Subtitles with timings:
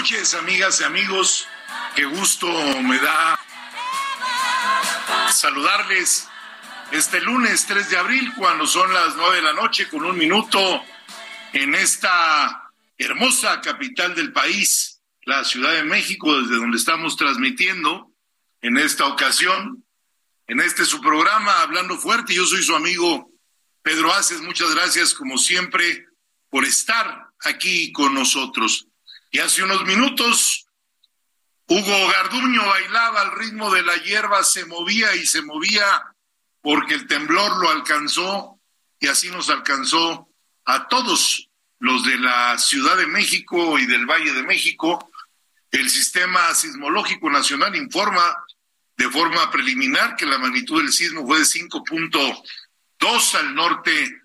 [0.00, 1.46] Noches, amigas y amigos.
[1.94, 2.46] Qué gusto
[2.80, 3.38] me da
[5.30, 6.26] saludarles
[6.90, 10.58] este lunes 3 de abril, cuando son las 9 de la noche, con un minuto
[11.52, 18.10] en esta hermosa capital del país, la Ciudad de México, desde donde estamos transmitiendo
[18.62, 19.84] en esta ocasión,
[20.46, 22.32] en este su programa, Hablando Fuerte.
[22.32, 23.30] Yo soy su amigo
[23.82, 24.40] Pedro Aces.
[24.40, 26.06] Muchas gracias, como siempre,
[26.48, 28.86] por estar aquí con nosotros.
[29.30, 30.66] Y hace unos minutos,
[31.68, 36.14] Hugo Garduño bailaba al ritmo de la hierba, se movía y se movía
[36.60, 38.60] porque el temblor lo alcanzó
[38.98, 40.28] y así nos alcanzó
[40.64, 41.48] a todos
[41.78, 45.10] los de la Ciudad de México y del Valle de México.
[45.70, 48.36] El Sistema Sismológico Nacional informa
[48.96, 54.22] de forma preliminar que la magnitud del sismo fue de 5.2 al norte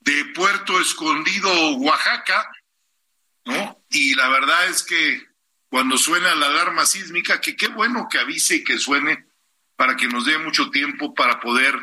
[0.00, 2.50] de Puerto Escondido, Oaxaca,
[3.46, 3.77] ¿no?
[3.90, 5.26] Y la verdad es que
[5.68, 9.26] cuando suena la alarma sísmica, que qué bueno que avise y que suene
[9.76, 11.74] para que nos dé mucho tiempo para poder,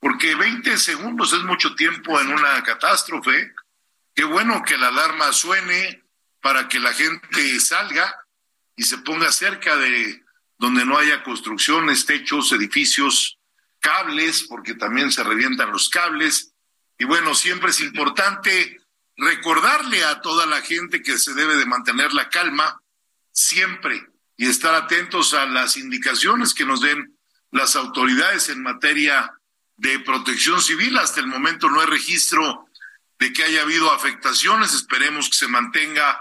[0.00, 3.52] porque 20 segundos es mucho tiempo en una catástrofe,
[4.14, 6.02] qué bueno que la alarma suene
[6.40, 8.14] para que la gente salga
[8.76, 10.22] y se ponga cerca de
[10.56, 13.38] donde no haya construcciones, techos, edificios,
[13.80, 16.52] cables, porque también se revientan los cables.
[16.98, 18.80] Y bueno, siempre es importante
[19.18, 22.80] recordarle a toda la gente que se debe de mantener la calma
[23.32, 24.06] siempre
[24.36, 27.18] y estar atentos a las indicaciones que nos den
[27.50, 29.34] las autoridades en materia
[29.76, 30.96] de protección civil.
[30.96, 32.68] Hasta el momento no hay registro
[33.18, 34.72] de que haya habido afectaciones.
[34.72, 36.20] Esperemos que se mantenga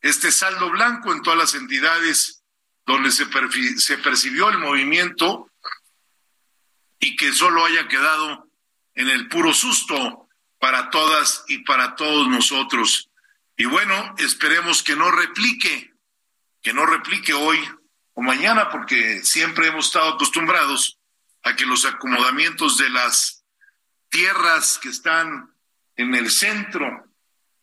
[0.00, 2.42] este saldo blanco en todas las entidades
[2.86, 3.26] donde se,
[3.78, 5.50] se percibió el movimiento
[7.00, 8.48] y que solo haya quedado
[8.94, 10.19] en el puro susto
[10.60, 13.10] para todas y para todos nosotros.
[13.56, 15.92] Y bueno, esperemos que no replique,
[16.62, 17.58] que no replique hoy
[18.12, 20.98] o mañana, porque siempre hemos estado acostumbrados
[21.42, 23.44] a que los acomodamientos de las
[24.10, 25.54] tierras que están
[25.96, 27.06] en el centro,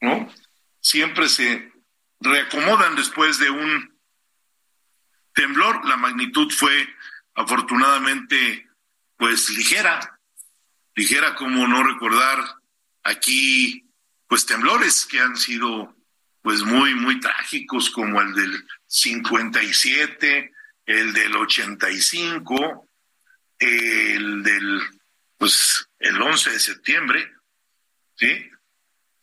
[0.02, 0.32] ¿no?
[0.82, 1.72] Siempre se
[2.20, 4.00] reacomodan después de un
[5.34, 5.86] temblor.
[5.88, 6.88] La magnitud fue
[7.36, 8.68] afortunadamente
[9.18, 10.20] pues ligera,
[10.96, 12.57] ligera como no recordar
[13.08, 13.84] aquí
[14.28, 15.96] pues temblores que han sido
[16.42, 20.54] pues muy muy trágicos como el del 57,
[20.86, 22.88] el del 85,
[23.60, 24.82] el del
[25.38, 27.34] pues el 11 de septiembre,
[28.16, 28.50] ¿sí?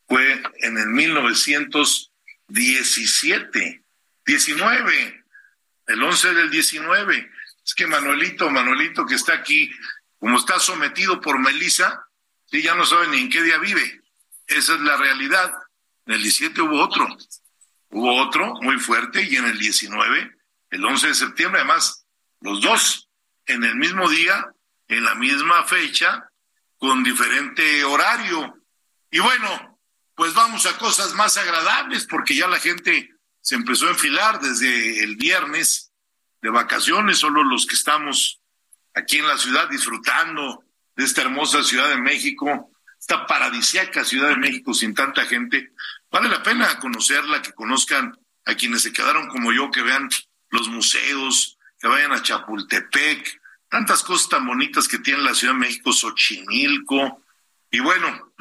[0.06, 3.82] Fue en el 1917,
[4.26, 5.24] 19,
[5.86, 7.30] el 11 del 19.
[7.64, 9.70] Es que Manuelito, Manuelito que está aquí,
[10.18, 12.04] como está sometido por Melissa,
[12.54, 14.00] sí, ya no sabe ni en qué día vive.
[14.46, 15.52] Esa es la realidad.
[16.06, 17.04] En el 17 hubo otro,
[17.90, 20.36] hubo otro muy fuerte y en el 19,
[20.70, 22.06] el 11 de septiembre, además,
[22.40, 23.08] los dos
[23.46, 24.46] en el mismo día,
[24.86, 26.28] en la misma fecha,
[26.78, 28.56] con diferente horario.
[29.10, 29.80] Y bueno,
[30.14, 33.10] pues vamos a cosas más agradables porque ya la gente
[33.40, 35.90] se empezó a enfilar desde el viernes
[36.40, 38.40] de vacaciones, solo los que estamos
[38.94, 40.63] aquí en la ciudad disfrutando
[40.96, 45.72] de esta hermosa Ciudad de México, esta paradisiaca Ciudad de México sin tanta gente.
[46.10, 50.08] Vale la pena conocerla, que conozcan a quienes se quedaron como yo, que vean
[50.50, 55.60] los museos, que vayan a Chapultepec, tantas cosas tan bonitas que tiene la Ciudad de
[55.60, 57.22] México, Xochimilco.
[57.70, 58.32] Y bueno,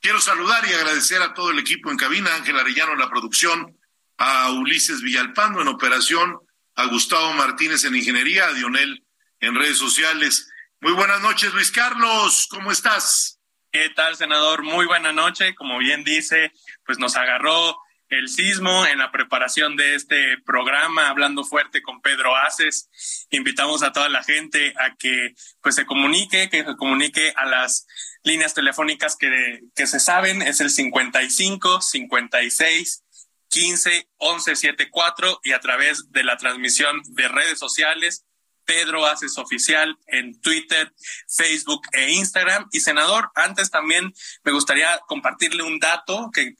[0.00, 3.78] quiero saludar y agradecer a todo el equipo en cabina, Ángel Arellano en la producción,
[4.18, 6.38] a Ulises Villalpando en operación,
[6.74, 9.04] a Gustavo Martínez en ingeniería, a Dionel
[9.40, 10.50] en redes sociales.
[10.86, 13.40] Muy buenas noches, Luis Carlos, ¿cómo estás?
[13.72, 14.62] ¿Qué tal, senador?
[14.62, 15.52] Muy buena noche.
[15.56, 16.52] Como bien dice,
[16.84, 17.76] pues nos agarró
[18.08, 22.88] el sismo en la preparación de este programa, hablando fuerte con Pedro Aces.
[23.30, 27.88] Invitamos a toda la gente a que pues se comunique, que se comunique a las
[28.22, 33.02] líneas telefónicas que, que se saben, es el 55 56
[33.48, 38.25] 15 11 74 y a través de la transmisión de redes sociales
[38.66, 40.92] Pedro Haces Oficial en Twitter,
[41.28, 42.68] Facebook e Instagram.
[42.72, 44.12] Y senador, antes también
[44.44, 46.54] me gustaría compartirle un dato que,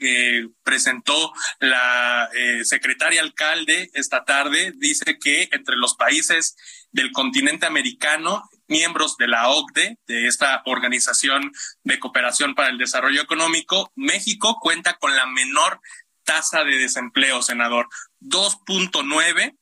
[0.63, 4.73] presentó la eh, secretaria alcalde esta tarde.
[4.77, 6.57] Dice que entre los países
[6.93, 11.53] del continente americano, miembros de la OCDE, de esta Organización
[11.85, 15.81] de Cooperación para el Desarrollo Económico, México cuenta con la menor
[16.25, 17.89] tasa de desempleo, senador,
[18.21, 19.57] 2.9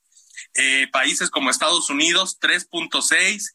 [0.55, 3.55] eh, países como Estados Unidos 3.6,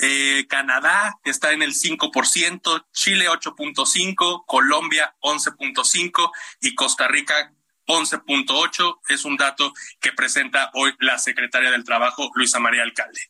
[0.00, 6.30] eh, Canadá está en el 5%, Chile 8.5, Colombia 11.5
[6.60, 7.52] y Costa Rica
[7.86, 9.00] 11.8.
[9.08, 13.20] Es un dato que presenta hoy la secretaria del Trabajo, Luisa María Alcalde.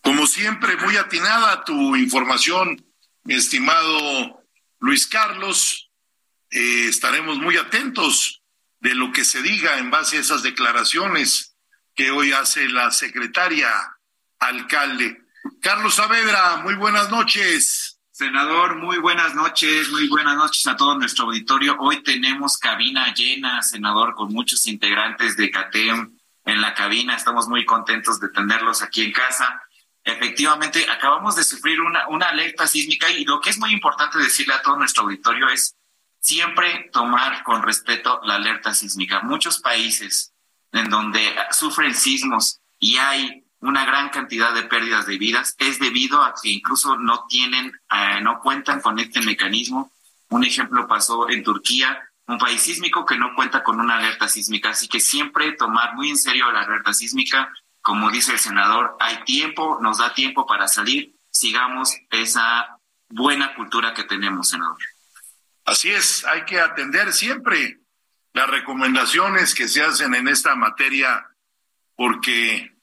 [0.00, 2.84] Como siempre, muy atinada tu información,
[3.24, 4.42] mi estimado
[4.80, 5.90] Luis Carlos.
[6.50, 8.41] Eh, estaremos muy atentos
[8.82, 11.56] de lo que se diga en base a esas declaraciones
[11.94, 13.70] que hoy hace la secretaria
[14.40, 15.22] alcalde.
[15.60, 18.00] Carlos Saavedra, muy buenas noches.
[18.10, 21.76] Senador, muy buenas noches, muy buenas noches a todo nuestro auditorio.
[21.78, 27.14] Hoy tenemos cabina llena, senador, con muchos integrantes de CATEM en la cabina.
[27.14, 29.62] Estamos muy contentos de tenerlos aquí en casa.
[30.02, 34.54] Efectivamente, acabamos de sufrir una, una alerta sísmica y lo que es muy importante decirle
[34.54, 35.76] a todo nuestro auditorio es
[36.22, 39.20] siempre tomar con respeto la alerta sísmica.
[39.22, 40.32] Muchos países
[40.70, 46.22] en donde sufren sismos y hay una gran cantidad de pérdidas de vidas es debido
[46.22, 49.92] a que incluso no tienen, eh, no cuentan con este mecanismo.
[50.30, 54.70] Un ejemplo pasó en Turquía, un país sísmico que no cuenta con una alerta sísmica.
[54.70, 57.52] Así que siempre tomar muy en serio la alerta sísmica.
[57.80, 61.14] Como dice el senador, hay tiempo, nos da tiempo para salir.
[61.30, 62.78] Sigamos esa
[63.08, 64.78] buena cultura que tenemos, senador.
[65.64, 67.78] Así es, hay que atender siempre
[68.32, 71.26] las recomendaciones que se hacen en esta materia,
[71.96, 72.74] porque,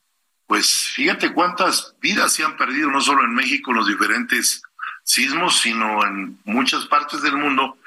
[0.48, 4.62] pues, fíjate cuántas vidas se han perdido, no solo en México, los diferentes
[5.04, 7.78] sismos, sino en muchas partes del mundo,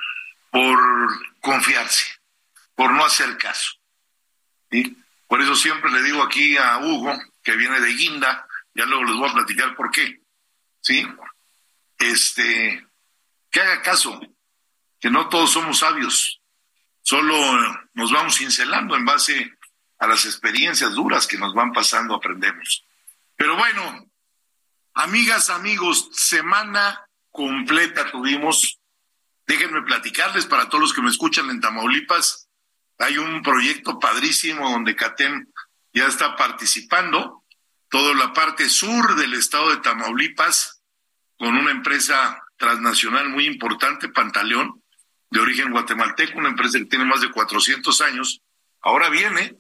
[0.50, 0.78] por
[1.40, 2.20] confiarse,
[2.74, 3.72] por no hacer caso.
[5.28, 9.16] Por eso siempre le digo aquí a Hugo, que viene de Guinda, ya luego les
[9.16, 10.20] voy a platicar por qué,
[10.80, 11.06] ¿sí?
[11.98, 12.86] Este,
[13.50, 14.20] que haga caso,
[15.02, 16.40] que no todos somos sabios,
[17.02, 17.37] solo
[17.92, 19.52] nos vamos cincelando en base
[19.99, 22.87] a las experiencias duras que nos van pasando, aprendemos.
[23.35, 24.06] Pero bueno,
[24.94, 28.78] amigas, amigos, semana completa tuvimos.
[29.44, 32.49] Déjenme platicarles para todos los que me escuchan en Tamaulipas.
[32.99, 35.49] Hay un proyecto padrísimo donde CATEM
[35.92, 37.42] ya está participando.
[37.88, 40.80] Toda la parte sur del estado de Tamaulipas,
[41.37, 44.81] con una empresa transnacional muy importante, Pantaleón,
[45.32, 48.42] de origen guatemalteco, una empresa que tiene más de 400 años,
[48.82, 49.56] ahora viene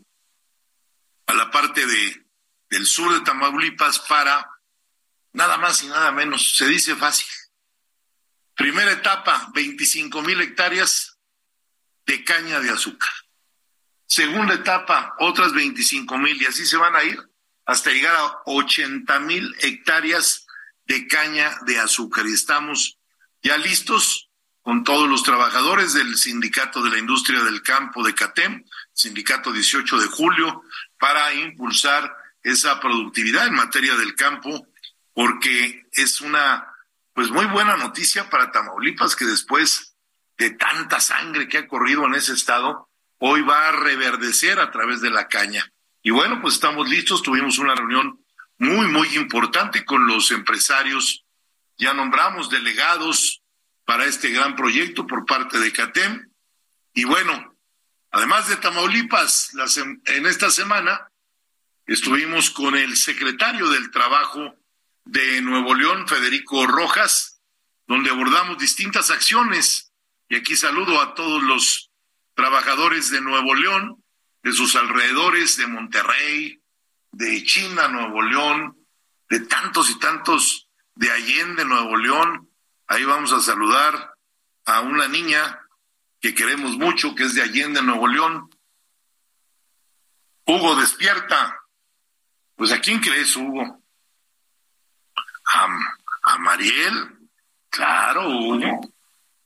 [1.26, 2.26] a la parte de,
[2.68, 4.50] del sur de Tamaulipas para
[5.32, 7.26] nada más y nada menos, se dice fácil.
[8.54, 11.18] Primera etapa, 25 mil hectáreas
[12.04, 13.10] de caña de azúcar.
[14.06, 17.18] Segunda etapa, otras 25 mil y así se van a ir
[17.64, 20.46] hasta llegar a 80 mil hectáreas
[20.84, 22.26] de caña de azúcar.
[22.26, 22.98] Y estamos
[23.42, 24.28] ya listos
[24.62, 29.98] con todos los trabajadores del Sindicato de la Industria del Campo de CATEM, Sindicato 18
[29.98, 30.62] de Julio,
[30.98, 34.66] para impulsar esa productividad en materia del campo,
[35.12, 36.68] porque es una
[37.12, 39.96] pues muy buena noticia para Tamaulipas que después
[40.38, 42.88] de tanta sangre que ha corrido en ese estado,
[43.18, 45.70] hoy va a reverdecer a través de la caña.
[46.02, 48.18] Y bueno, pues estamos listos, tuvimos una reunión
[48.58, 51.24] muy, muy importante con los empresarios,
[51.76, 53.41] ya nombramos delegados,
[53.84, 56.30] para este gran proyecto por parte de CATEM.
[56.94, 57.56] Y bueno,
[58.10, 59.52] además de Tamaulipas,
[60.06, 61.08] en esta semana
[61.86, 64.54] estuvimos con el secretario del Trabajo
[65.04, 67.40] de Nuevo León, Federico Rojas,
[67.86, 69.92] donde abordamos distintas acciones.
[70.28, 71.90] Y aquí saludo a todos los
[72.34, 74.02] trabajadores de Nuevo León,
[74.42, 76.60] de sus alrededores, de Monterrey,
[77.12, 78.76] de China, Nuevo León,
[79.28, 82.48] de tantos y tantos de Allende, Nuevo León.
[82.92, 84.18] Ahí vamos a saludar
[84.66, 85.66] a una niña
[86.20, 88.50] que queremos mucho, que es de Allende, Nuevo León.
[90.44, 91.58] Hugo, despierta.
[92.54, 93.82] Pues ¿a quién crees, Hugo?
[95.54, 97.30] A, Mariel.
[97.70, 98.80] Claro, Hugo.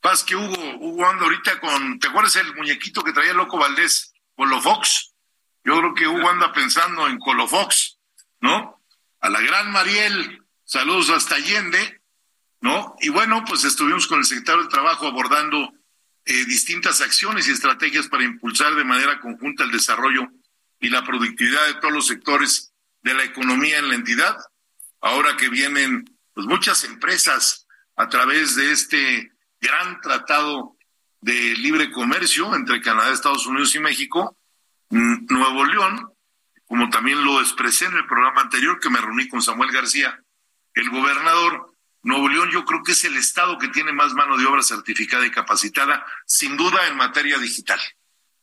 [0.01, 4.13] Paz que Hugo, Hugo anda ahorita con, ¿te acuerdas el muñequito que traía Loco Valdés?
[4.35, 5.15] Colofox.
[5.63, 7.97] Yo creo que Hugo anda pensando en Colofox,
[8.41, 8.83] ¿no?
[9.21, 12.03] A la gran Mariel, saludos hasta Allende,
[12.61, 12.97] ¿no?
[13.01, 15.73] Y bueno, pues estuvimos con el secretario del Trabajo abordando
[16.25, 20.27] eh, distintas acciones y estrategias para impulsar de manera conjunta el desarrollo
[20.81, 22.73] y la productividad de todos los sectores
[23.03, 24.37] de la economía en la entidad.
[25.01, 30.77] Ahora que vienen pues muchas empresas a través de este gran tratado
[31.21, 34.37] de libre comercio entre Canadá, Estados Unidos y México,
[34.91, 36.13] mm, Nuevo León,
[36.67, 40.21] como también lo expresé en el programa anterior que me reuní con Samuel García,
[40.75, 41.73] el gobernador,
[42.07, 45.27] Nuevo León yo creo que es el estado que tiene más mano de obra certificada
[45.27, 47.81] y capacitada, sin duda en materia digital.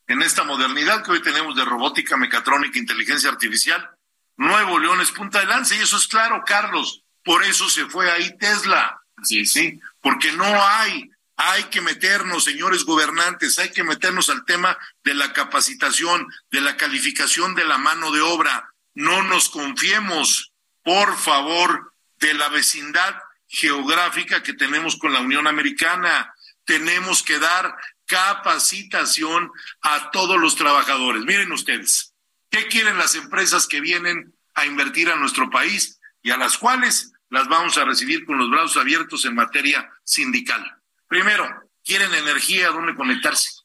[0.06, 3.90] En esta modernidad que hoy tenemos de robótica, mecatrónica, inteligencia artificial,
[4.36, 7.04] Nuevo León es punta de lanza y eso es claro, Carlos.
[7.24, 9.00] Por eso se fue ahí Tesla.
[9.22, 14.76] Sí, sí, porque no hay hay que meternos, señores gobernantes, hay que meternos al tema
[15.02, 18.74] de la capacitación, de la calificación de la mano de obra.
[18.92, 20.52] No nos confiemos,
[20.82, 23.16] por favor, de la vecindad
[23.54, 26.34] geográfica que tenemos con la Unión Americana.
[26.64, 31.24] Tenemos que dar capacitación a todos los trabajadores.
[31.24, 32.14] Miren ustedes,
[32.50, 37.12] ¿qué quieren las empresas que vienen a invertir a nuestro país y a las cuales
[37.30, 40.62] las vamos a recibir con los brazos abiertos en materia sindical?
[41.06, 43.62] Primero, quieren energía donde conectarse.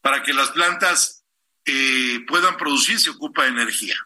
[0.00, 1.24] Para que las plantas
[1.64, 3.96] eh, puedan producir se ocupa energía.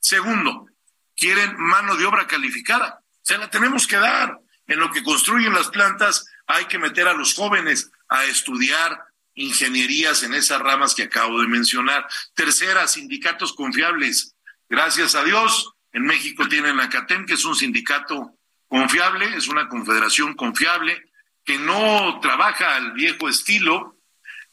[0.00, 0.66] Segundo,
[1.14, 3.02] quieren mano de obra calificada.
[3.20, 4.40] Se la tenemos que dar.
[4.68, 10.22] En lo que construyen las plantas hay que meter a los jóvenes a estudiar ingenierías
[10.22, 12.06] en esas ramas que acabo de mencionar.
[12.34, 14.34] Tercera, sindicatos confiables.
[14.68, 18.34] Gracias a Dios, en México tienen la CATEM, que es un sindicato
[18.68, 21.10] confiable, es una confederación confiable,
[21.44, 23.96] que no trabaja al viejo estilo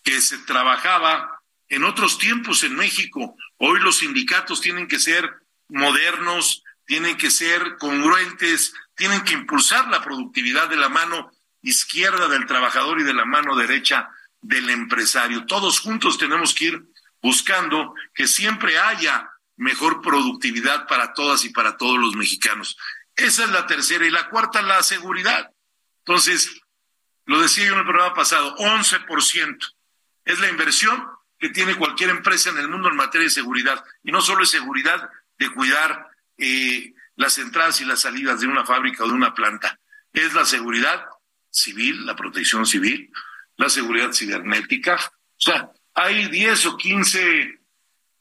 [0.01, 3.35] que se trabajaba en otros tiempos en México.
[3.57, 5.29] Hoy los sindicatos tienen que ser
[5.67, 12.45] modernos, tienen que ser congruentes, tienen que impulsar la productividad de la mano izquierda del
[12.45, 14.09] trabajador y de la mano derecha
[14.41, 15.45] del empresario.
[15.45, 16.85] Todos juntos tenemos que ir
[17.21, 22.77] buscando que siempre haya mejor productividad para todas y para todos los mexicanos.
[23.15, 24.05] Esa es la tercera.
[24.05, 25.49] Y la cuarta, la seguridad.
[25.99, 26.61] Entonces,
[27.25, 29.57] lo decía yo en el programa pasado, 11%
[30.25, 31.03] es la inversión
[31.39, 33.83] que tiene cualquier empresa en el mundo en materia de seguridad.
[34.03, 38.65] Y no solo es seguridad de cuidar eh, las entradas y las salidas de una
[38.65, 39.79] fábrica o de una planta,
[40.13, 41.05] es la seguridad
[41.49, 43.11] civil, la protección civil,
[43.57, 44.95] la seguridad cibernética.
[44.95, 47.59] O sea, hay 10 o 15,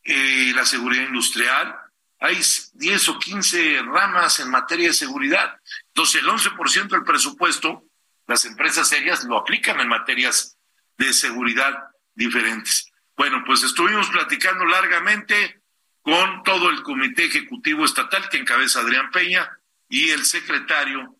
[0.04, 1.76] eh, la seguridad industrial,
[2.20, 2.40] hay
[2.74, 5.60] 10 o 15 ramas en materia de seguridad.
[5.88, 7.84] Entonces, el 11% del presupuesto
[8.26, 10.56] las empresas serias lo aplican en materias
[10.96, 11.74] de seguridad
[12.14, 12.90] diferentes.
[13.16, 15.62] Bueno, pues estuvimos platicando largamente
[16.04, 19.50] con todo el Comité Ejecutivo Estatal que encabeza Adrián Peña
[19.88, 21.16] y el secretario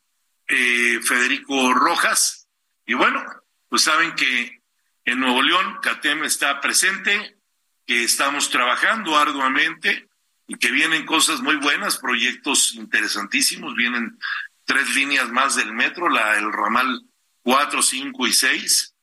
[0.46, 2.48] eh, Federico Rojas.
[2.84, 3.24] Y bueno,
[3.70, 4.60] pues saben que
[5.06, 7.38] en Nuevo León CATEM está presente,
[7.86, 10.06] que estamos trabajando arduamente
[10.46, 14.18] y que vienen cosas muy buenas, proyectos interesantísimos, vienen
[14.66, 17.00] tres líneas más del metro, la, el ramal
[17.42, 18.94] 4, 5 y 6,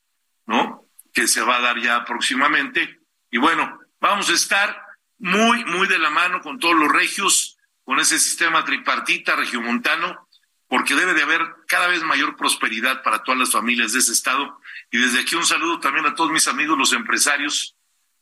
[0.46, 0.86] ¿no?
[1.12, 3.00] Que se va a dar ya próximamente.
[3.32, 4.81] Y bueno, vamos a estar
[5.22, 10.28] muy, muy de la mano con todos los regios, con ese sistema tripartita regiomontano,
[10.68, 14.60] porque debe de haber cada vez mayor prosperidad para todas las familias de ese estado.
[14.92, 17.76] Y desde aquí un saludo también a todos mis amigos, los empresarios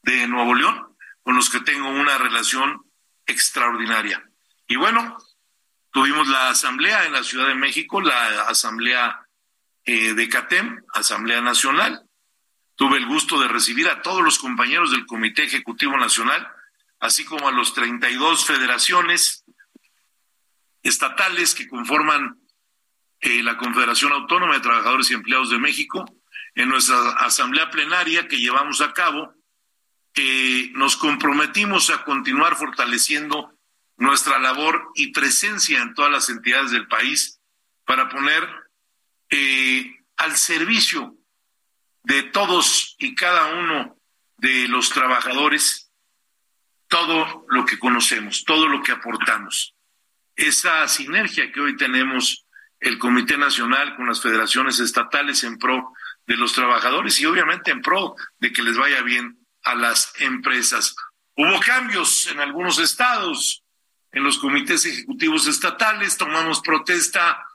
[0.03, 2.83] de Nuevo León, con los que tengo una relación
[3.25, 4.23] extraordinaria.
[4.67, 5.17] Y bueno,
[5.91, 9.27] Tuvimos la asamblea en la Ciudad de México, la asamblea
[9.85, 12.03] eh, de CATEM, Asamblea Nacional.
[12.75, 16.47] Tuve el gusto de recibir a todos los compañeros del Comité Ejecutivo Nacional,
[16.99, 19.43] así como a los 32 federaciones
[20.83, 22.39] estatales que conforman
[23.21, 26.05] eh, la Confederación Autónoma de Trabajadores y Empleados de México,
[26.55, 29.33] en nuestra asamblea plenaria que llevamos a cabo,
[30.73, 33.53] nos comprometimos a continuar fortaleciendo
[33.97, 37.39] nuestra labor y presencia en todas las entidades del país
[37.85, 38.47] para poner
[39.29, 41.15] eh, al servicio
[42.03, 43.97] de todos y cada uno
[44.37, 45.88] de los trabajadores
[46.89, 49.75] todo lo que conocemos, todo lo que aportamos.
[50.35, 52.45] Esa sinergia que hoy tenemos
[52.79, 55.93] el Comité Nacional con las federaciones estatales en pro
[56.25, 60.95] de los trabajadores y obviamente en pro de que les vaya bien a las empresas.
[61.35, 63.63] Hubo cambios en algunos estados,
[64.11, 67.45] en los comités ejecutivos estatales, tomamos protesta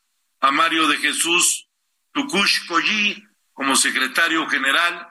[0.41, 1.69] a Mario de Jesús
[2.13, 5.09] Tucush Collí como secretario general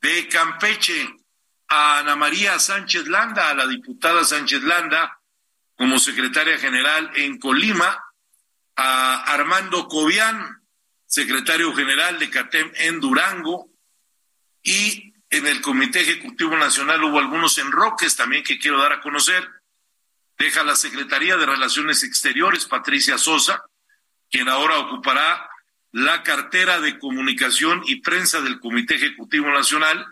[0.00, 1.14] de Campeche,
[1.74, 5.18] a Ana María Sánchez Landa, a la diputada Sánchez Landa,
[5.74, 7.98] como secretaria general en Colima,
[8.76, 10.62] a Armando Cobian,
[11.06, 13.70] secretario general de CATEM en Durango,
[14.62, 19.48] y en el Comité Ejecutivo Nacional hubo algunos enroques también que quiero dar a conocer.
[20.36, 23.64] Deja la Secretaría de Relaciones Exteriores, Patricia Sosa,
[24.30, 25.48] quien ahora ocupará
[25.90, 30.06] la cartera de comunicación y prensa del Comité Ejecutivo Nacional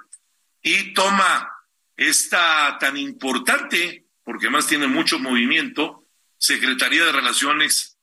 [0.63, 1.51] y toma
[1.97, 6.05] esta tan importante, porque más tiene mucho movimiento,
[6.39, 7.99] Secretaría de Relaciones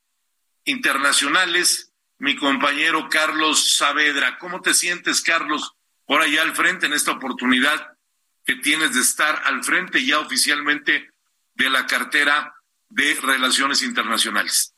[0.66, 4.38] Internacionales, mi compañero Carlos Saavedra.
[4.38, 5.74] ¿Cómo te sientes, Carlos,
[6.06, 7.98] por allá al frente en esta oportunidad
[8.46, 11.12] que tienes de estar al frente ya oficialmente
[11.56, 12.56] de la cartera
[12.90, 14.74] de Relaciones Internacionales?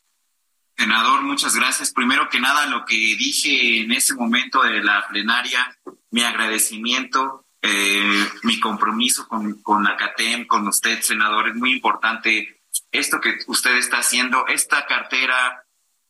[0.78, 1.92] Senador, muchas gracias.
[1.92, 5.78] Primero que nada, lo que dije en ese momento de la plenaria,
[6.10, 12.62] mi agradecimiento, eh, mi compromiso con, con CATEM, con usted, senador, es muy importante
[12.92, 14.48] esto que usted está haciendo.
[14.48, 15.66] Esta cartera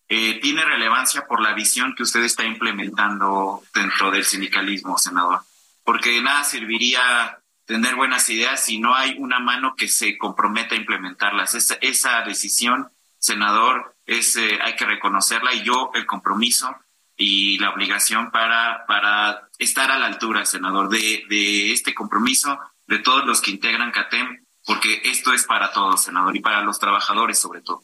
[0.08, 5.41] eh, tiene relevancia por la visión que usted está implementando dentro del sindicalismo, senador,
[5.84, 10.80] porque nada serviría tener buenas ideas si no hay una mano que se comprometa a
[10.80, 11.54] implementarlas.
[11.54, 16.76] Esa, esa decisión, senador, es, eh, hay que reconocerla y yo el compromiso
[17.21, 22.99] y la obligación para, para estar a la altura, senador, de, de este compromiso de
[22.99, 27.38] todos los que integran CATEM, porque esto es para todos, senador, y para los trabajadores
[27.38, 27.84] sobre todo.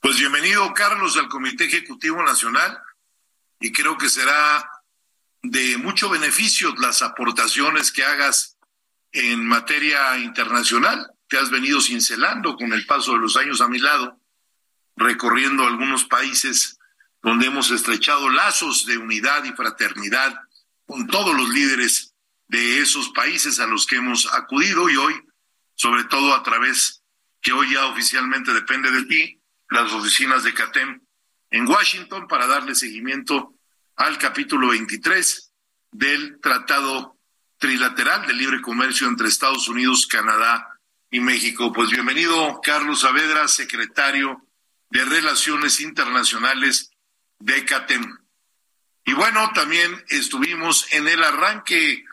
[0.00, 2.80] Pues bienvenido, Carlos, al Comité Ejecutivo Nacional
[3.60, 4.68] y creo que será
[5.42, 8.58] de mucho beneficio las aportaciones que hagas
[9.12, 11.12] en materia internacional.
[11.28, 14.18] Te has venido cincelando con el paso de los años a mi lado
[14.96, 16.77] recorriendo algunos países
[17.28, 20.34] donde hemos estrechado lazos de unidad y fraternidad
[20.86, 22.14] con todos los líderes
[22.46, 25.14] de esos países a los que hemos acudido y hoy,
[25.74, 27.02] sobre todo a través
[27.42, 31.02] que hoy ya oficialmente depende de ti, las oficinas de CATEM
[31.50, 33.52] en Washington para darle seguimiento
[33.96, 35.52] al capítulo 23
[35.92, 37.18] del Tratado
[37.58, 40.66] Trilateral de Libre Comercio entre Estados Unidos, Canadá
[41.10, 41.74] y México.
[41.74, 44.48] Pues bienvenido, Carlos Saavedra, secretario
[44.88, 46.87] de Relaciones Internacionales
[47.38, 48.18] de CATEM.
[49.04, 52.04] Y bueno, también estuvimos en el arranque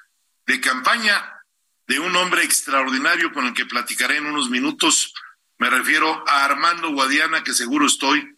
[0.45, 1.41] de campaña
[1.87, 5.13] de un hombre extraordinario con el que platicaré en unos minutos.
[5.57, 8.37] Me refiero a Armando Guadiana, que seguro estoy,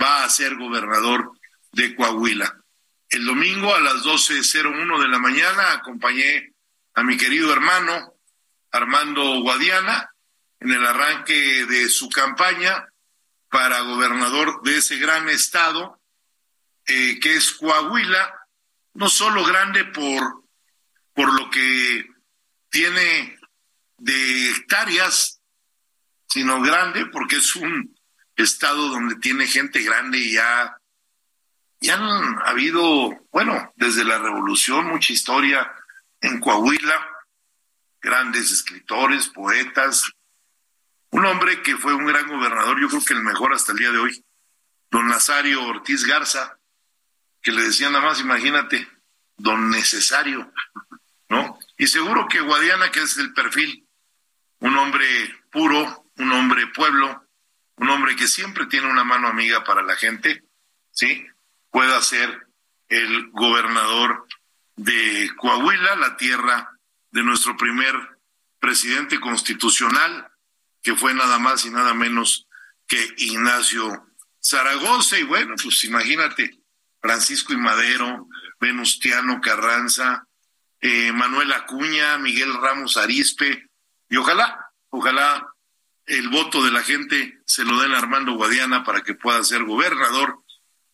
[0.00, 1.32] va a ser gobernador
[1.72, 2.62] de Coahuila.
[3.08, 6.54] El domingo a las 12.01 de la mañana acompañé
[6.94, 8.14] a mi querido hermano
[8.72, 10.10] Armando Guadiana
[10.60, 12.88] en el arranque de su campaña
[13.50, 16.00] para gobernador de ese gran estado,
[16.86, 18.46] eh, que es Coahuila,
[18.94, 20.44] no solo grande por,
[21.12, 22.06] por lo que
[22.70, 23.38] tiene
[23.98, 25.40] de hectáreas,
[26.28, 27.96] sino grande porque es un
[28.36, 30.76] estado donde tiene gente grande y ya,
[31.80, 35.72] ya han habido, bueno, desde la revolución, mucha historia
[36.20, 37.06] en Coahuila,
[38.00, 40.04] grandes escritores, poetas,
[41.10, 43.90] un hombre que fue un gran gobernador, yo creo que el mejor hasta el día
[43.90, 44.24] de hoy,
[44.90, 46.55] don Nazario Ortiz Garza,
[47.46, 48.88] que le decían nada más, imagínate,
[49.36, 50.52] don necesario,
[51.28, 51.56] ¿no?
[51.78, 53.86] Y seguro que Guadiana, que es el perfil,
[54.58, 55.06] un hombre
[55.52, 57.24] puro, un hombre pueblo,
[57.76, 60.42] un hombre que siempre tiene una mano amiga para la gente,
[60.90, 61.24] ¿sí?
[61.70, 62.48] Pueda ser
[62.88, 64.26] el gobernador
[64.74, 66.72] de Coahuila, la tierra
[67.12, 67.94] de nuestro primer
[68.58, 70.32] presidente constitucional,
[70.82, 72.48] que fue nada más y nada menos
[72.88, 74.04] que Ignacio
[74.42, 75.16] Zaragoza.
[75.16, 76.65] Y bueno, pues imagínate,
[77.06, 78.26] Francisco y Madero,
[78.60, 80.26] Venustiano Carranza,
[80.80, 83.68] eh, Manuel Acuña, Miguel Ramos Arispe,
[84.08, 85.46] y ojalá, ojalá
[86.06, 89.62] el voto de la gente se lo den a Armando Guadiana para que pueda ser
[89.62, 90.42] gobernador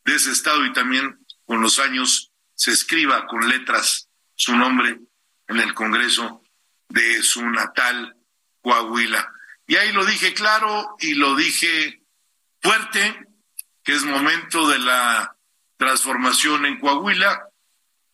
[0.04, 5.00] de ese estado y también con los años se escriba con letras su nombre
[5.48, 6.42] en el Congreso
[6.90, 8.16] de su natal
[8.60, 9.32] Coahuila.
[9.66, 12.02] Y ahí lo dije claro y lo dije
[12.60, 13.26] fuerte,
[13.82, 15.36] que es momento de la
[15.82, 17.48] transformación en Coahuila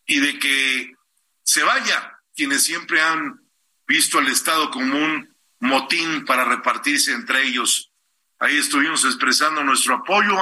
[0.07, 0.94] y de que
[1.42, 3.42] se vaya quienes siempre han
[3.87, 7.90] visto al Estado como un motín para repartirse entre ellos.
[8.38, 10.35] Ahí estuvimos expresando nuestro apoyo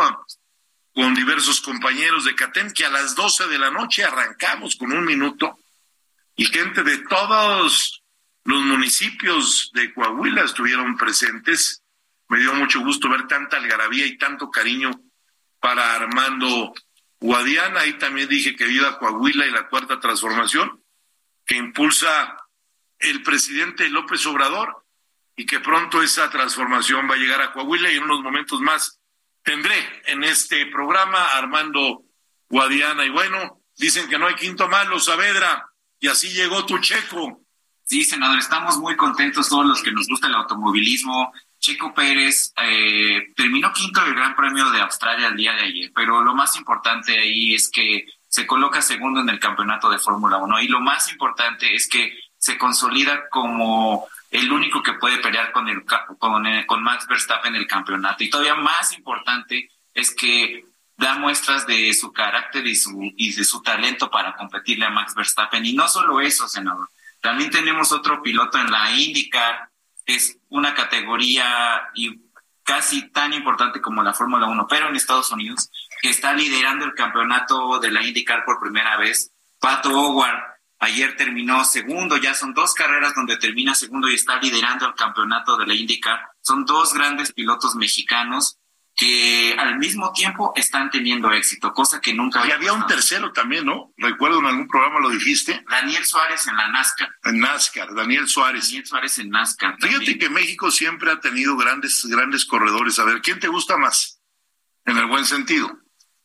[0.94, 5.04] con diversos compañeros de CATEM, que a las 12 de la noche arrancamos con un
[5.04, 5.58] minuto
[6.36, 8.04] y gente de todos
[8.44, 11.82] los municipios de Coahuila estuvieron presentes.
[12.28, 14.92] Me dio mucho gusto ver tanta algarabía y tanto cariño
[15.58, 16.72] para Armando
[17.20, 17.80] Guadiana.
[17.80, 20.82] Ahí también dije que viva Coahuila y la cuarta transformación
[21.44, 22.36] que impulsa
[22.98, 24.84] el presidente López Obrador
[25.36, 29.00] y que pronto esa transformación va a llegar a Coahuila y en unos momentos más
[29.42, 32.04] tendré en este programa Armando
[32.48, 33.04] Guadiana.
[33.04, 37.42] Y bueno, dicen que no hay quinto malo, Saavedra, y así llegó tu checo.
[37.84, 41.32] Sí, senador, estamos muy contentos todos los que nos gusta el automovilismo.
[41.58, 46.22] Checo Pérez eh, terminó quinto del Gran Premio de Australia el día de ayer, pero
[46.22, 50.60] lo más importante ahí es que se coloca segundo en el campeonato de Fórmula 1
[50.60, 55.66] y lo más importante es que se consolida como el único que puede pelear con,
[56.18, 58.22] con, eh, con Max Verstappen en el campeonato.
[58.22, 60.64] Y todavía más importante es que
[60.96, 65.14] da muestras de su carácter y, su, y de su talento para competirle a Max
[65.14, 65.64] Verstappen.
[65.64, 66.88] Y no solo eso, senador.
[67.20, 69.68] También tenemos otro piloto en la IndyCar,
[70.06, 72.20] es una categoría y
[72.62, 76.94] casi tan importante como la Fórmula 1, pero en Estados Unidos, que está liderando el
[76.94, 79.32] campeonato de la IndyCar por primera vez.
[79.60, 84.86] Pato Howard Ayer terminó segundo, ya son dos carreras donde termina segundo y está liderando
[84.86, 86.20] el campeonato de la IndyCar.
[86.42, 88.58] Son dos grandes pilotos mexicanos
[88.96, 93.66] que al mismo tiempo están teniendo éxito, cosa que nunca Y había un tercero también,
[93.66, 93.92] ¿no?
[93.98, 95.62] Recuerdo en algún programa lo dijiste.
[95.68, 97.14] Daniel Suárez en la NASCAR.
[97.24, 98.68] En NASCAR, Daniel Suárez.
[98.68, 99.76] Daniel Suárez en NASCAR.
[99.78, 102.98] Fíjate que México siempre ha tenido grandes, grandes corredores.
[102.98, 104.18] A ver, ¿quién te gusta más?
[104.86, 105.78] En el buen sentido.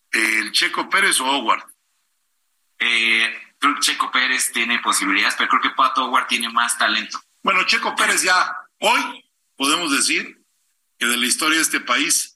[0.09, 1.63] ¿El Checo Pérez o Howard?
[2.79, 7.21] Eh, creo que Checo Pérez tiene posibilidades, pero creo que Pato Howard tiene más talento.
[7.43, 9.25] Bueno, Checo Pérez ya hoy
[9.57, 10.41] podemos decir
[10.97, 12.30] que de la historia de este país,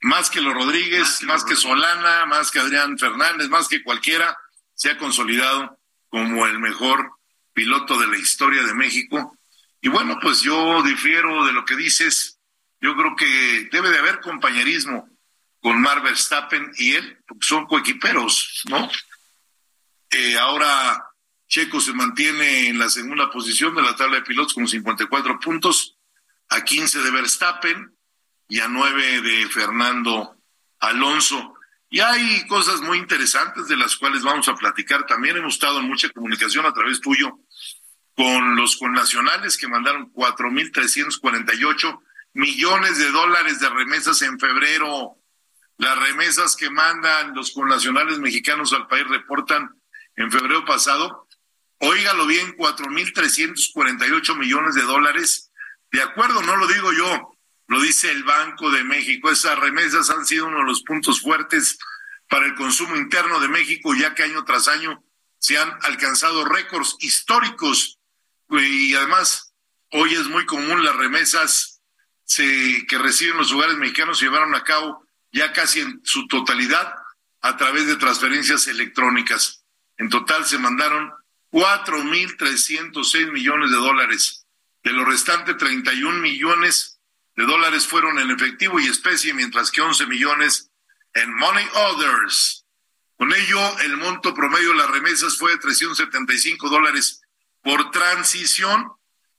[0.00, 3.82] más que los Rodríguez, más que, más que Solana, más que Adrián Fernández, más que
[3.82, 4.36] cualquiera,
[4.74, 7.12] se ha consolidado como el mejor
[7.52, 9.36] piloto de la historia de México.
[9.80, 12.38] Y bueno, pues yo difiero de lo que dices.
[12.80, 15.08] Yo creo que debe de haber compañerismo
[15.60, 18.88] con Mar Verstappen y él, porque son coequiperos, ¿no?
[20.10, 21.04] Eh, ahora
[21.48, 25.96] Checo se mantiene en la segunda posición de la tabla de pilotos con 54 puntos,
[26.50, 27.97] a 15 de Verstappen
[28.48, 30.36] y a 9 de Fernando
[30.80, 31.54] Alonso.
[31.90, 35.06] Y hay cosas muy interesantes de las cuales vamos a platicar.
[35.06, 37.38] También hemos estado en mucha comunicación a través tuyo
[38.16, 42.00] con los connacionales que mandaron 4.348
[42.34, 45.16] millones de dólares de remesas en febrero.
[45.76, 49.70] Las remesas que mandan los connacionales mexicanos al país reportan
[50.16, 51.28] en febrero pasado,
[51.78, 55.52] óigalo bien, 4.348 millones de dólares.
[55.92, 57.37] De acuerdo, no lo digo yo,
[57.68, 59.30] lo dice el Banco de México.
[59.30, 61.78] Esas remesas han sido uno de los puntos fuertes
[62.28, 65.02] para el consumo interno de México, ya que año tras año
[65.38, 67.98] se han alcanzado récords históricos
[68.50, 69.54] y además
[69.92, 71.80] hoy es muy común las remesas
[72.36, 76.94] que reciben los hogares mexicanos se llevaron a cabo ya casi en su totalidad
[77.40, 79.64] a través de transferencias electrónicas.
[79.96, 81.12] En total se mandaron
[81.52, 84.46] 4.306 millones de dólares.
[84.82, 86.97] De los restantes, 31 millones
[87.38, 90.72] de dólares fueron en efectivo y especie, mientras que 11 millones
[91.14, 92.64] en Money Others.
[93.16, 97.20] Con ello, el monto promedio de las remesas fue de 375 dólares
[97.62, 98.90] por transición.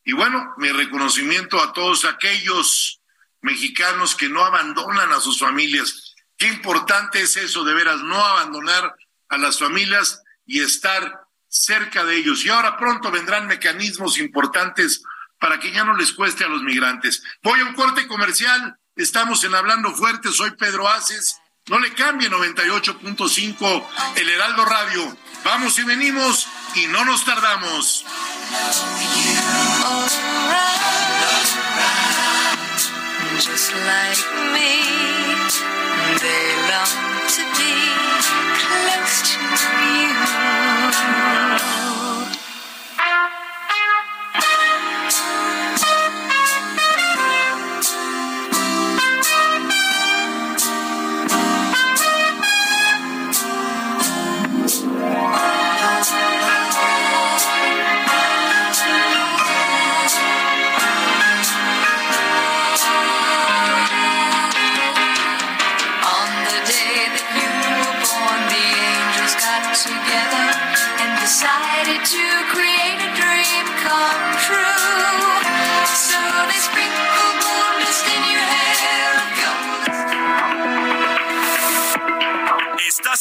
[0.06, 3.02] Y bueno, mi reconocimiento a todos aquellos
[3.42, 6.16] mexicanos que no abandonan a sus familias.
[6.38, 8.96] Qué importante es eso, de veras, no abandonar
[9.28, 12.46] a las familias y estar cerca de ellos.
[12.46, 15.04] Y ahora pronto vendrán mecanismos importantes
[15.40, 17.24] para que ya no les cueste a los migrantes.
[17.42, 18.78] Voy a un corte comercial.
[18.96, 20.32] Estamos en Hablando Fuerte.
[20.32, 21.40] Soy Pedro Aces.
[21.68, 25.18] No le cambie 98.5 El Heraldo Radio.
[25.44, 28.06] Vamos y venimos y no nos tardamos.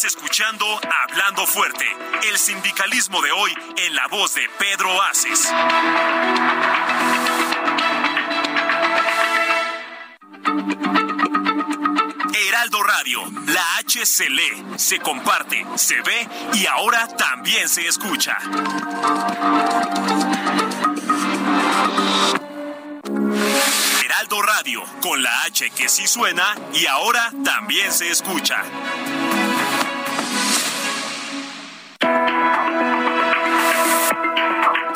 [0.04, 0.64] Escuchando
[1.02, 1.84] Hablando Fuerte,
[2.30, 5.52] el sindicalismo de hoy en la voz de Pedro Aces.
[12.32, 18.36] Heraldo Radio, la H se lee, se comparte, se ve y ahora también se escucha.
[24.04, 28.62] Heraldo Radio, con la H que sí suena y ahora también se escucha.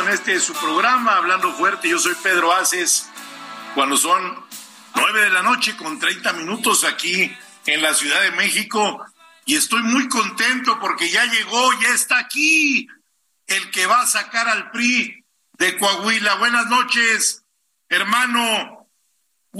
[0.00, 1.88] En este su programa, Hablando Fuerte.
[1.88, 3.08] Yo soy Pedro Aces.
[3.74, 4.44] Cuando son
[4.94, 7.32] nueve de la noche con 30 minutos aquí
[7.66, 9.04] en la Ciudad de México.
[9.44, 12.88] Y estoy muy contento porque ya llegó, ya está aquí
[13.46, 15.24] el que va a sacar al PRI
[15.58, 16.36] de Coahuila.
[16.36, 17.44] Buenas noches,
[17.88, 18.88] hermano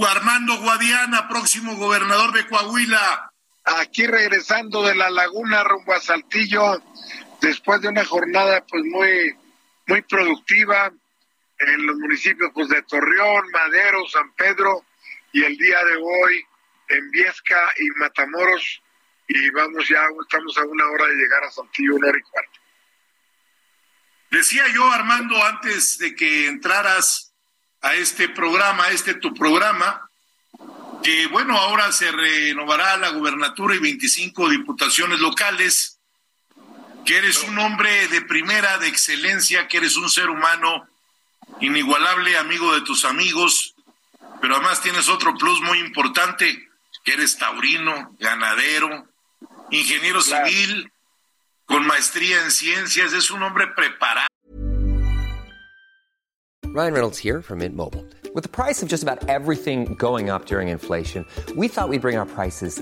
[0.03, 3.31] Armando Guadiana, próximo gobernador de Coahuila.
[3.63, 6.81] aquí regresando de la laguna rumbo a Saltillo,
[7.41, 9.35] después de una jornada pues muy,
[9.87, 10.91] muy productiva
[11.59, 14.85] en los municipios pues de Torreón, Madero, San Pedro
[15.31, 16.45] y el día de hoy
[16.89, 18.81] en Viesca y Matamoros
[19.27, 22.59] y vamos ya, estamos a una hora de llegar a Saltillo, una hora y cuarto.
[24.29, 27.33] Decía yo, Armando, antes de que entraras
[27.81, 30.09] a este programa, a este tu programa,
[31.03, 35.94] que bueno, ahora se renovará la gubernatura y 25 diputaciones locales,
[37.05, 40.87] que eres un hombre de primera, de excelencia, que eres un ser humano
[41.61, 43.75] inigualable, amigo de tus amigos,
[44.41, 46.67] pero además tienes otro plus muy importante,
[47.03, 49.07] que eres taurino, ganadero,
[49.69, 50.47] ingeniero Claro.
[50.47, 50.91] civil,
[51.65, 54.27] con maestría en ciencias, es un hombre preparado.
[56.73, 58.03] Ryan Reynolds here from Mint Mobile.
[58.33, 62.17] With the price of just about everything going up during inflation, we thought we'd bring
[62.17, 62.81] our prices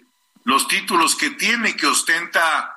[0.43, 2.75] los títulos que tiene, que ostenta,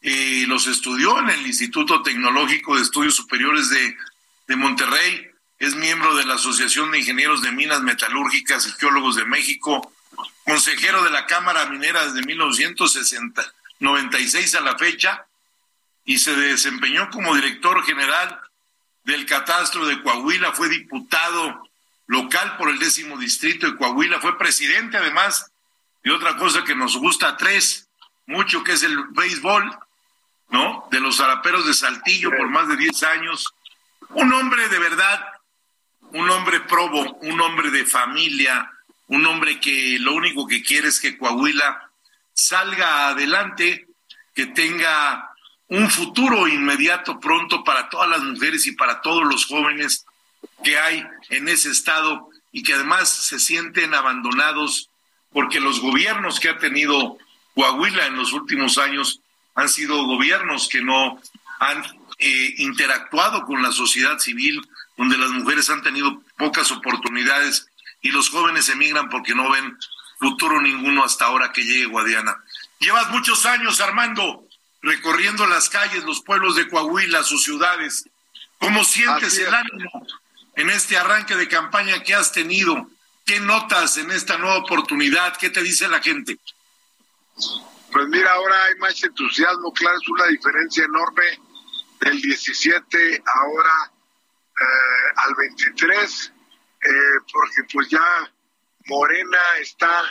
[0.00, 3.96] eh, los estudió en el Instituto Tecnológico de Estudios Superiores de,
[4.48, 9.24] de Monterrey, es miembro de la Asociación de Ingenieros de Minas Metalúrgicas y Geólogos de
[9.24, 9.92] México,
[10.44, 15.24] consejero de la Cámara Minera desde 1996 a la fecha,
[16.04, 18.40] y se desempeñó como director general
[19.04, 21.62] del Catastro de Coahuila, fue diputado
[22.06, 25.51] local por el décimo distrito de Coahuila, fue presidente además
[26.02, 27.88] de otra cosa que nos gusta tres,
[28.26, 29.78] mucho que es el béisbol,
[30.50, 30.88] ¿no?
[30.90, 33.54] De los zaraperos de Saltillo por más de 10 años.
[34.10, 35.26] Un hombre de verdad,
[36.12, 38.70] un hombre probo, un hombre de familia,
[39.08, 41.90] un hombre que lo único que quiere es que Coahuila
[42.32, 43.86] salga adelante,
[44.34, 45.30] que tenga
[45.68, 50.04] un futuro inmediato pronto para todas las mujeres y para todos los jóvenes
[50.62, 54.90] que hay en ese estado y que además se sienten abandonados
[55.32, 57.18] porque los gobiernos que ha tenido
[57.54, 59.20] Coahuila en los últimos años
[59.54, 61.20] han sido gobiernos que no
[61.60, 61.84] han
[62.18, 64.60] eh, interactuado con la sociedad civil,
[64.96, 67.66] donde las mujeres han tenido pocas oportunidades
[68.00, 69.76] y los jóvenes emigran porque no ven
[70.18, 72.36] futuro ninguno hasta ahora que llegue Guadiana.
[72.78, 74.46] Llevas muchos años, Armando,
[74.80, 78.08] recorriendo las calles, los pueblos de Coahuila, sus ciudades.
[78.58, 80.06] ¿Cómo sientes el ánimo
[80.56, 82.88] en este arranque de campaña que has tenido?
[83.24, 85.36] ¿Qué notas en esta nueva oportunidad?
[85.36, 86.38] ¿Qué te dice la gente?
[87.92, 91.24] Pues mira, ahora hay más entusiasmo, claro, es una diferencia enorme
[92.00, 93.92] del 17 ahora
[94.60, 96.32] eh, al 23,
[96.82, 96.90] eh,
[97.32, 98.32] porque pues ya
[98.86, 100.04] Morena está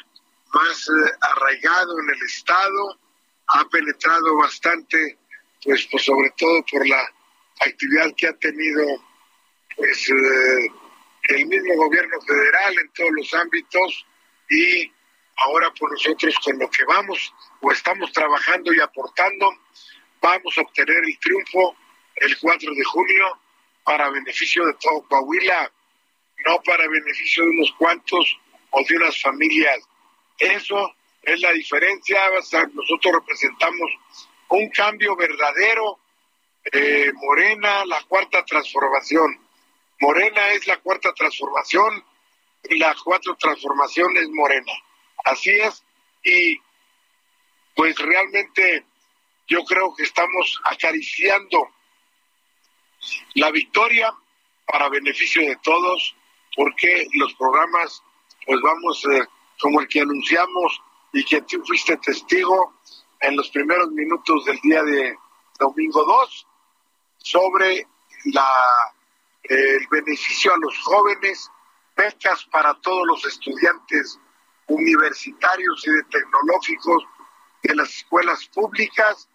[0.54, 3.00] más eh, arraigado en el Estado,
[3.48, 5.18] ha penetrado bastante,
[5.64, 7.02] pues, pues sobre todo por la
[7.60, 9.04] actividad que ha tenido
[9.76, 10.10] pues
[11.24, 14.06] el mismo gobierno federal en todos los ámbitos
[14.50, 14.92] y
[15.38, 19.52] ahora por nosotros con lo que vamos o estamos trabajando y aportando,
[20.22, 21.76] vamos a obtener el triunfo
[22.16, 23.40] el 4 de junio
[23.84, 25.72] para beneficio de todo Coahuila,
[26.46, 28.40] no para beneficio de unos cuantos
[28.72, 29.80] o de unas familias.
[30.38, 32.18] Eso es la diferencia.
[32.74, 33.92] Nosotros representamos
[34.50, 36.00] un cambio verdadero.
[36.72, 39.40] Eh, Morena, la cuarta transformación.
[40.02, 42.04] Morena es la cuarta transformación
[42.70, 44.72] la cuarta transformación es Morena.
[45.26, 45.84] Así es.
[46.24, 46.60] Y
[47.76, 48.86] pues realmente
[49.48, 51.70] yo creo que estamos acariciando
[53.36, 54.14] la victoria
[54.66, 56.16] para beneficio de todos,
[56.56, 58.04] porque los programas,
[58.46, 59.26] pues vamos, eh,
[59.60, 60.82] como el que anunciamos
[61.14, 62.76] y que tú fuiste testigo
[63.20, 65.18] en los primeros minutos del día de
[65.60, 66.48] domingo 2,
[67.18, 67.88] sobre
[68.26, 68.48] la,
[69.44, 71.50] el beneficio a los jóvenes,
[71.96, 74.20] becas para todos los estudiantes
[74.68, 77.04] universitarios y de tecnológicos
[77.64, 79.30] de las escuelas públicas,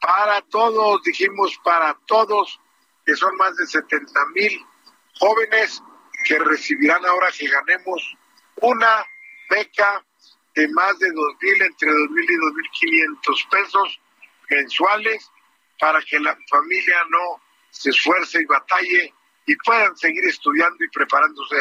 [0.00, 2.60] para todos, dijimos para todos,
[3.04, 4.66] que son más de 70 mil
[5.18, 5.82] jóvenes
[6.24, 8.16] que recibirán ahora que ganemos
[8.56, 9.04] una
[9.48, 10.04] beca
[10.54, 14.00] de más de dos mil, entre dos mil y dos mil quinientos pesos
[14.50, 15.30] mensuales
[15.78, 17.40] para que la familia no
[17.70, 19.14] se esfuerce y batalle
[19.46, 21.56] y puedan seguir estudiando y preparándose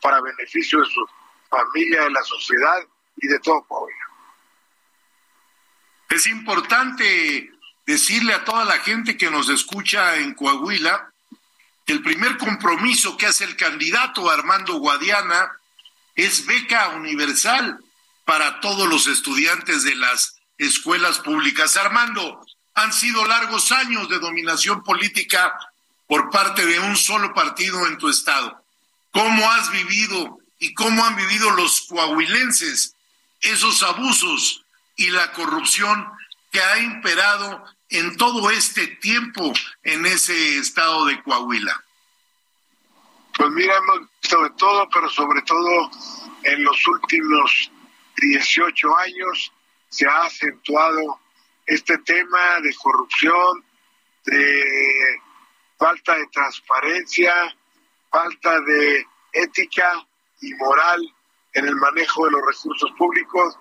[0.00, 1.06] para beneficio de su
[1.50, 2.78] familia, de la sociedad
[3.16, 4.04] y de todo Coahuila.
[6.10, 7.50] Es importante
[7.86, 11.12] decirle a toda la gente que nos escucha en Coahuila
[11.84, 15.58] que el primer compromiso que hace el candidato Armando Guadiana
[16.14, 17.82] es beca universal
[18.24, 21.76] para todos los estudiantes de las escuelas públicas.
[21.76, 22.40] Armando,
[22.74, 25.54] han sido largos años de dominación política
[26.06, 28.62] por parte de un solo partido en tu estado.
[29.10, 32.96] ¿Cómo has vivido y cómo han vivido los coahuilenses
[33.40, 34.64] esos abusos
[34.96, 36.10] y la corrupción
[36.50, 41.84] que ha imperado en todo este tiempo en ese estado de Coahuila?
[43.36, 43.74] Pues mira,
[44.22, 45.90] sobre todo, pero sobre todo
[46.44, 47.70] en los últimos
[48.16, 49.52] 18 años
[49.88, 51.20] se ha acentuado
[51.66, 53.64] este tema de corrupción,
[54.24, 55.20] de
[55.78, 57.34] falta de transparencia,
[58.10, 60.06] falta de ética
[60.40, 61.00] y moral
[61.52, 63.58] en el manejo de los recursos públicos,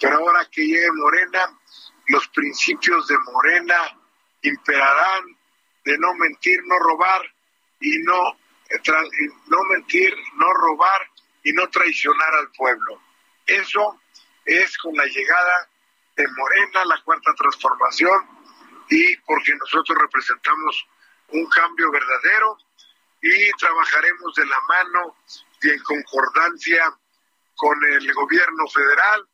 [0.00, 1.58] pero ahora que llegue Morena,
[2.06, 3.98] los principios de Morena
[4.42, 5.36] imperarán
[5.84, 7.22] de no mentir, no robar
[7.80, 8.36] y no,
[9.46, 11.10] no mentir, no robar
[11.44, 13.00] y no traicionar al pueblo.
[13.46, 14.00] Eso
[14.44, 15.68] es con la llegada
[16.16, 18.26] de Morena, la cuarta transformación,
[18.90, 20.86] y porque nosotros representamos
[21.28, 22.58] un cambio verdadero
[23.20, 25.16] y trabajaremos de la mano
[25.62, 26.94] y en concordancia
[27.56, 29.28] con el gobierno federal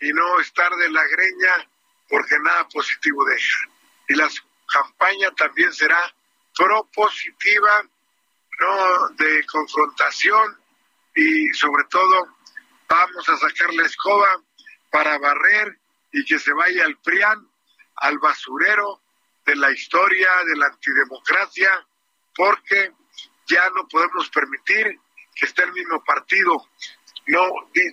[0.00, 1.68] y no estar de la greña
[2.08, 3.58] porque nada positivo deja.
[4.08, 4.28] Y la
[4.66, 6.12] campaña también será
[6.56, 7.84] propositiva,
[8.60, 10.58] no de confrontación
[11.14, 12.36] y sobre todo
[12.88, 14.42] vamos a sacar la escoba
[14.90, 15.78] para barrer
[16.12, 17.48] y que se vaya al PRIAN,
[17.96, 19.00] al basurero
[19.50, 21.86] de la historia, de la antidemocracia,
[22.34, 22.92] porque
[23.46, 24.98] ya no podemos permitir
[25.34, 26.68] que esté el mismo partido.
[27.26, 27.42] No,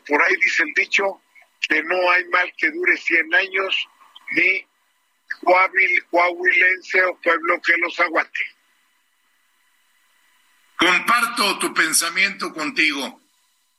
[0.08, 1.22] por ahí dice el dicho
[1.62, 3.88] que no hay mal que dure 100 años
[4.32, 4.68] ni
[6.12, 8.40] coahuilense o pueblo que los aguante.
[10.78, 13.22] Comparto tu pensamiento contigo.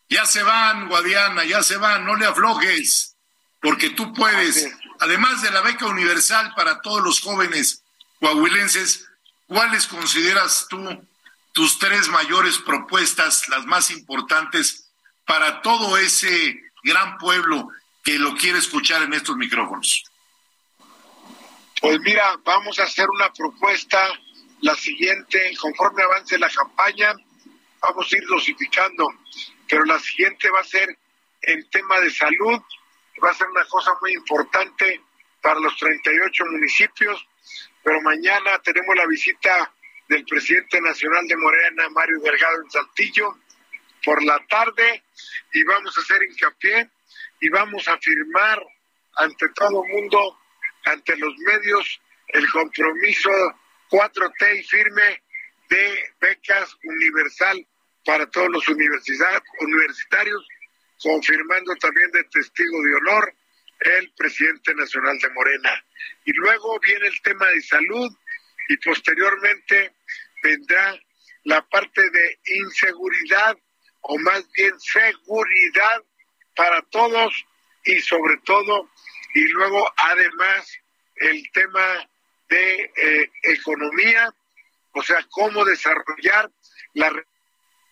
[0.08, 3.16] Ya se van, Guadiana, ya se van, no le aflojes,
[3.60, 4.68] porque tú puedes,
[5.00, 7.82] además de la beca universal para todos los jóvenes
[8.20, 9.08] coahuilenses,
[9.46, 11.06] ¿cuáles consideras tú
[11.52, 14.90] tus tres mayores propuestas, las más importantes
[15.26, 17.68] para todo ese gran pueblo
[18.04, 20.04] que lo quiere escuchar en estos micrófonos?
[21.80, 23.98] Pues mira, vamos a hacer una propuesta,
[24.60, 27.14] la siguiente, conforme avance la campaña,
[27.80, 29.08] vamos a ir dosificando,
[29.68, 30.98] pero la siguiente va a ser
[31.42, 32.60] en tema de salud,
[33.18, 35.02] va a ser una cosa muy importante
[35.40, 37.26] para los 38 municipios,
[37.82, 39.72] pero mañana tenemos la visita
[40.08, 43.38] del presidente nacional de Morena, Mario Delgado en Saltillo,
[44.04, 45.04] por la tarde,
[45.52, 46.90] y vamos a hacer hincapié
[47.40, 48.62] y vamos a firmar
[49.16, 50.38] ante todo mundo
[50.84, 53.30] ante los medios el compromiso
[53.90, 55.22] 4T y firme
[55.68, 57.66] de becas universal
[58.04, 60.46] para todos los universitarios,
[61.02, 63.34] confirmando también de testigo de honor
[63.80, 65.84] el presidente nacional de Morena.
[66.24, 68.10] Y luego viene el tema de salud
[68.68, 69.94] y posteriormente
[70.42, 70.98] vendrá
[71.44, 73.56] la parte de inseguridad
[74.00, 76.02] o más bien seguridad
[76.56, 77.46] para todos
[77.84, 78.90] y sobre todo,
[79.34, 80.78] y luego además
[81.16, 82.08] el tema
[82.48, 84.32] de eh, economía,
[84.92, 86.50] o sea, cómo desarrollar
[86.94, 87.12] la...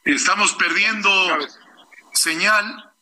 [0.05, 1.11] Estamos perdiendo
[2.13, 2.96] señal.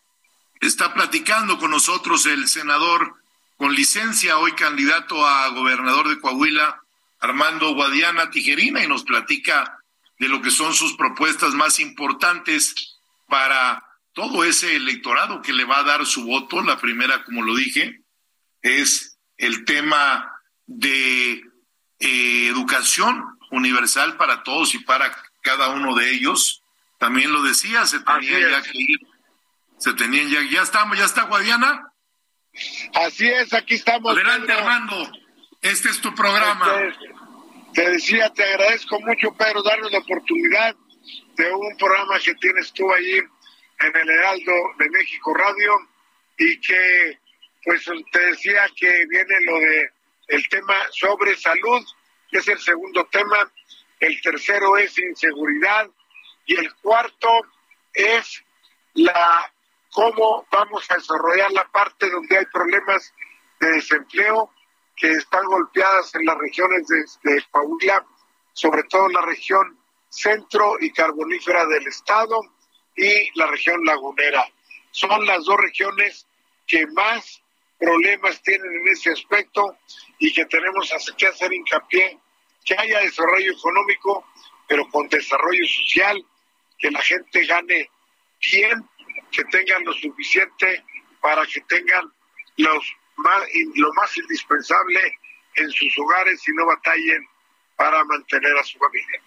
[0.65, 3.17] Está platicando con nosotros el senador
[3.59, 6.83] con licencia, hoy candidato a gobernador de Coahuila,
[7.21, 9.79] Armando Guadiana Tijerina, y nos platica
[10.19, 12.97] de lo que son sus propuestas más importantes
[13.29, 13.85] para
[14.15, 16.63] todo ese electorado que le va a dar su voto.
[16.63, 18.01] La primera, como lo dije,
[18.63, 20.33] es el tema
[20.67, 21.45] de
[21.99, 26.63] eh, educación universal para todos y para cada uno de ellos.
[26.99, 28.99] También lo decía, se tenía ya que ir,
[29.79, 31.93] se tenían ya, ya estamos, ya está Guadiana.
[32.95, 34.13] Así es, aquí estamos.
[34.13, 35.11] Adelante, Armando,
[35.61, 36.67] este es tu programa.
[36.83, 37.15] Este,
[37.75, 40.77] te decía, te agradezco mucho, Pedro, darnos la oportunidad
[41.37, 43.19] de un programa que tienes tú ahí
[43.81, 45.73] en el Heraldo de México Radio
[46.39, 47.19] y que,
[47.65, 49.91] pues, te decía que viene lo de
[50.29, 51.85] el tema sobre salud,
[52.31, 53.51] que es el segundo tema,
[54.01, 55.89] el tercero es inseguridad
[56.47, 57.29] y el cuarto
[57.93, 58.43] es
[58.95, 59.53] la
[59.95, 63.15] cómo vamos a desarrollar la parte donde hay problemas
[63.61, 64.51] de desempleo
[64.97, 68.05] que están golpeadas en las regiones de, de Coahuila,
[68.53, 69.79] sobre todo la región
[70.09, 72.41] centro y carbonífera del estado
[72.97, 74.45] y la región lagunera.
[74.91, 76.27] Son las dos regiones
[76.67, 77.41] que más
[77.79, 79.77] problemas tienen en ese aspecto
[80.19, 82.19] y que tenemos que hacer hincapié
[82.65, 84.27] que haya desarrollo económico,
[84.67, 86.25] pero con desarrollo social,
[86.79, 87.91] que la gente gane
[88.41, 88.89] bien,
[89.35, 90.85] que tengan lo suficiente
[91.21, 92.13] para que tengan
[92.57, 92.85] los
[93.75, 95.19] lo más indispensable
[95.55, 97.27] en sus hogares y no batallen
[97.77, 99.21] para mantener a su familia.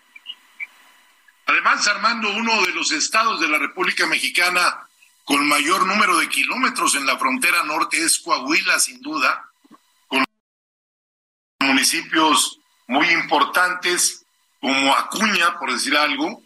[1.45, 4.87] Además, Armando, uno de los estados de la República Mexicana
[5.23, 9.49] con mayor número de kilómetros en la frontera norte es Coahuila, sin duda,
[10.07, 10.23] con
[11.59, 14.25] municipios muy importantes
[14.59, 16.41] como Acuña, por decir algo,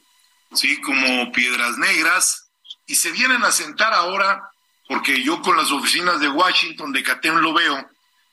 [0.54, 2.51] sí, como Piedras Negras,
[2.86, 4.52] y se vienen a sentar ahora
[4.88, 7.90] porque yo con las oficinas de Washington, de CATEM lo veo,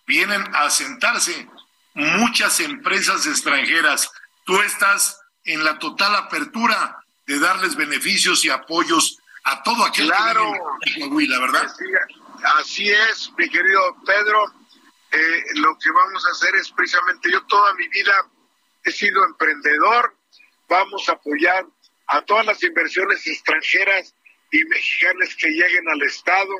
[0.07, 1.49] vienen a sentarse
[1.95, 4.11] muchas empresas extranjeras.
[4.45, 10.53] Tú estás en la total apertura de darles beneficios y apoyos a todo aquel claro.
[10.83, 11.65] que Coahuila, ¿verdad?
[11.65, 11.85] Así,
[12.59, 14.53] así, es, mi querido Pedro.
[15.11, 18.13] Eh, lo que vamos a hacer es precisamente, yo toda mi vida
[18.85, 20.15] he sido emprendedor,
[20.69, 21.65] vamos a apoyar
[22.09, 24.13] a todas las inversiones extranjeras
[24.51, 26.55] y mexicanas que lleguen al Estado.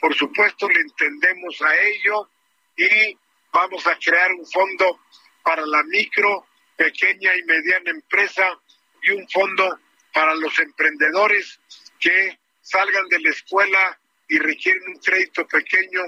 [0.00, 2.28] Por supuesto, le entendemos a ello
[2.76, 3.18] y
[3.52, 5.00] vamos a crear un fondo
[5.42, 8.58] para la micro, pequeña y mediana empresa
[9.02, 9.78] y un fondo
[10.12, 11.60] para los emprendedores
[11.98, 13.98] que salgan de la escuela
[14.28, 16.02] y requieren un crédito pequeño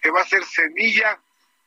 [0.00, 1.20] que va a ser semilla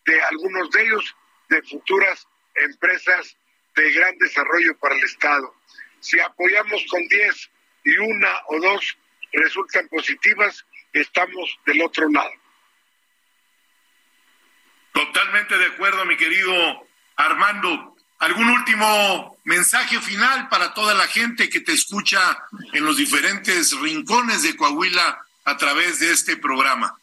[0.05, 1.15] de algunos de ellos
[1.49, 3.35] de futuras empresas
[3.75, 5.53] de gran desarrollo para el Estado.
[5.99, 7.49] Si apoyamos con 10
[7.89, 8.97] y una o dos
[9.31, 12.31] resultan positivas, estamos del otro lado.
[14.93, 17.95] Totalmente de acuerdo, mi querido Armando.
[18.19, 22.19] ¿Algún último mensaje final para toda la gente que te escucha
[22.73, 26.99] en los diferentes rincones de Coahuila a través de este programa?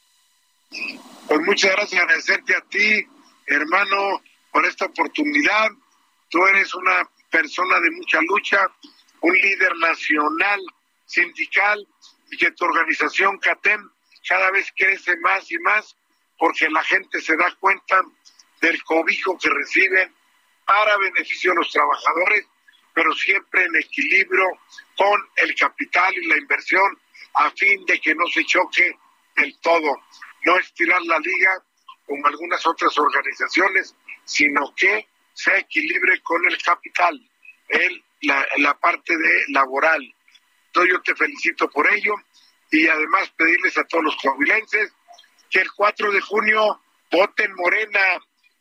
[0.68, 3.06] Pues muchas gracias, agradecerte a ti,
[3.46, 4.22] hermano,
[4.52, 5.70] por esta oportunidad.
[6.28, 8.60] Tú eres una persona de mucha lucha,
[9.20, 10.60] un líder nacional,
[11.06, 11.86] sindical,
[12.30, 13.90] y que tu organización CATEM
[14.28, 15.96] cada vez crece más y más
[16.38, 18.02] porque la gente se da cuenta
[18.60, 20.14] del cobijo que reciben
[20.66, 22.46] para beneficio de los trabajadores,
[22.92, 24.46] pero siempre en equilibrio
[24.96, 26.98] con el capital y la inversión
[27.34, 28.96] a fin de que no se choque
[29.36, 30.02] del todo.
[30.44, 31.62] No estirar la liga
[32.06, 33.94] como algunas otras organizaciones,
[34.24, 37.20] sino que se equilibre con el capital,
[37.68, 40.14] el, la, la parte de laboral.
[40.84, 42.14] Yo te felicito por ello
[42.70, 44.92] y además pedirles a todos los coahuilenses
[45.50, 48.00] que el 4 de junio voten Morena,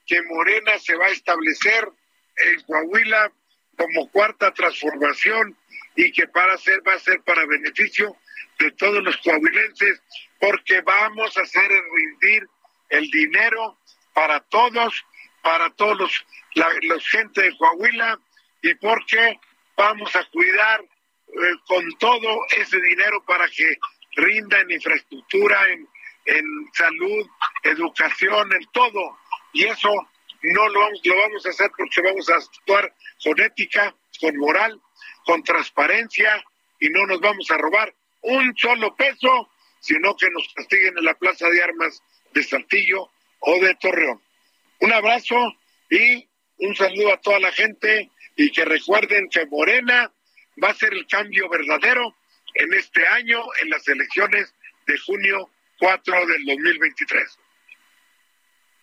[0.05, 1.89] que Morena se va a establecer
[2.37, 3.31] en Coahuila
[3.77, 5.57] como cuarta transformación
[5.95, 8.15] y que para ser va a ser para beneficio
[8.59, 10.01] de todos los coahuilenses
[10.39, 12.47] porque vamos a hacer rendir
[12.89, 13.77] el dinero
[14.13, 15.03] para todos,
[15.41, 18.19] para todos los la, los gente de Coahuila
[18.61, 19.39] y porque
[19.75, 20.83] vamos a cuidar
[21.27, 23.77] eh, con todo ese dinero para que
[24.15, 25.87] rinda en infraestructura, en,
[26.25, 27.27] en salud,
[27.63, 29.17] educación, en todo.
[29.53, 29.89] Y eso
[30.41, 34.79] no lo vamos, lo vamos a hacer porque vamos a actuar con ética, con moral,
[35.25, 36.43] con transparencia
[36.79, 39.49] y no nos vamos a robar un solo peso,
[39.79, 42.01] sino que nos castiguen en la Plaza de Armas
[42.33, 43.09] de Saltillo
[43.39, 44.21] o de Torreón.
[44.81, 45.35] Un abrazo
[45.89, 50.11] y un saludo a toda la gente y que recuerden que Morena
[50.63, 52.15] va a ser el cambio verdadero
[52.53, 54.53] en este año en las elecciones
[54.87, 55.49] de junio
[55.79, 57.39] 4 del 2023.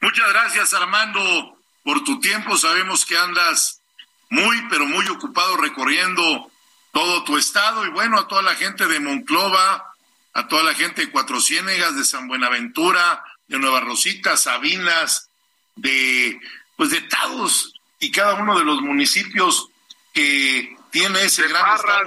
[0.01, 2.57] Muchas gracias Armando por tu tiempo.
[2.57, 3.83] Sabemos que andas
[4.31, 6.51] muy, pero muy ocupado recorriendo
[6.93, 9.95] todo tu estado y bueno, a toda la gente de Monclova,
[10.35, 15.31] a toda la gente de Cuatro Ciénegas, de San Buenaventura, de Nueva Rosita, Sabinas,
[15.77, 16.39] de
[16.77, 19.69] pues de todos y cada uno de los municipios
[20.13, 22.05] que tiene ese gran estado.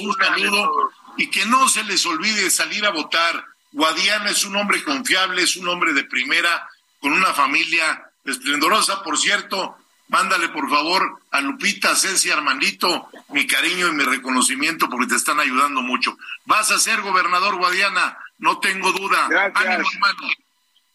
[0.00, 3.44] un saludo y que no se les olvide salir a votar.
[3.70, 6.68] Guadiana es un hombre confiable, es un hombre de primera,
[7.00, 9.02] con una familia esplendorosa.
[9.02, 9.76] Por cierto,
[10.08, 15.38] mándale por favor a Lupita, Ceci, Armandito mi cariño y mi reconocimiento porque te están
[15.38, 16.16] ayudando mucho.
[16.46, 19.26] Vas a ser gobernador Guadiana, no tengo duda.
[19.28, 19.86] Gracias.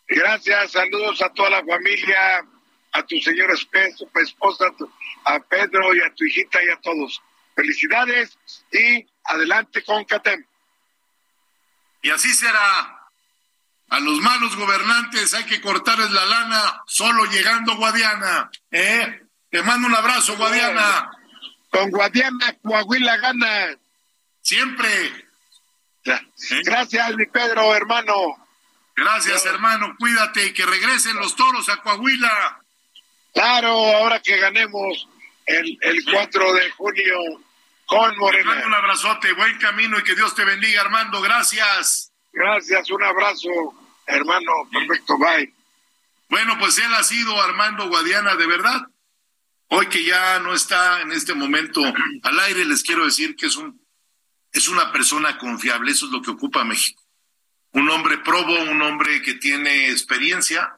[0.07, 2.43] Gracias, saludos a toda la familia,
[2.91, 4.65] a tu señora esposa,
[5.25, 7.21] a Pedro y a tu hijita y a todos.
[7.55, 8.37] Felicidades
[8.71, 10.45] y adelante con Catem.
[12.01, 12.95] Y así será.
[13.89, 18.51] A los malos gobernantes hay que cortarles la lana solo llegando Guadiana.
[18.71, 19.23] ¿eh?
[19.49, 21.09] Te mando un abrazo, Guadiana.
[21.71, 23.75] Con Guadiana, Coahuila gana.
[24.41, 25.27] Siempre.
[26.63, 28.13] Gracias, mi Pedro, hermano.
[28.95, 29.95] Gracias, hermano.
[29.97, 32.61] Cuídate y que regresen los toros a Coahuila.
[33.33, 35.07] Claro, ahora que ganemos
[35.45, 37.15] el, el 4 de junio
[37.85, 38.63] con Morena.
[38.65, 41.21] un abrazote, buen camino y que Dios te bendiga, Armando.
[41.21, 42.11] Gracias.
[42.31, 43.49] Gracias, un abrazo,
[44.05, 44.51] hermano.
[44.71, 45.51] Perfecto, bye.
[46.29, 48.81] Bueno, pues él ha sido Armando Guadiana, de verdad.
[49.69, 51.81] Hoy que ya no está en este momento
[52.23, 53.79] al aire, les quiero decir que es un
[54.51, 57.03] es una persona confiable, eso es lo que ocupa México.
[57.71, 60.75] Un hombre probo, un hombre que tiene experiencia,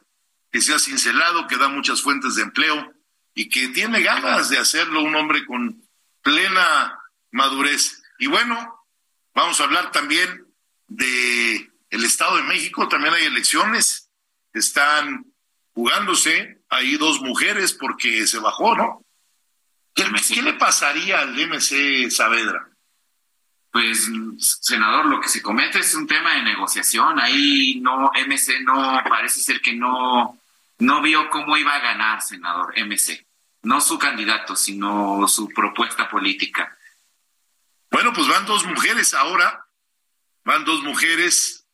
[0.52, 2.94] que se ha cincelado, que da muchas fuentes de empleo
[3.34, 5.82] y que tiene ganas de hacerlo, un hombre con
[6.20, 7.00] plena
[7.30, 8.02] madurez.
[8.18, 8.86] Y bueno,
[9.34, 10.46] vamos a hablar también
[10.88, 14.10] de el Estado de México, también hay elecciones,
[14.52, 15.24] están
[15.74, 19.04] jugándose, hay dos mujeres porque se bajó, ¿no?
[19.94, 22.68] ¿Qué, ¿qué le pasaría al MC Saavedra?
[23.70, 24.10] Pues,
[24.60, 27.18] senador, lo que se comete es un tema de negociación.
[27.18, 30.38] Ahí no, MC no, parece ser que no,
[30.78, 33.26] no vio cómo iba a ganar, senador, MC.
[33.62, 36.76] No su candidato, sino su propuesta política.
[37.90, 39.66] Bueno, pues van dos mujeres ahora.
[40.44, 41.66] Van dos mujeres,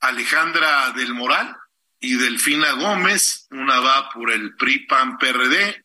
[0.00, 1.56] Alejandra del Moral
[2.00, 3.46] y Delfina Gómez.
[3.50, 5.84] Una va por el PRI PAN PRD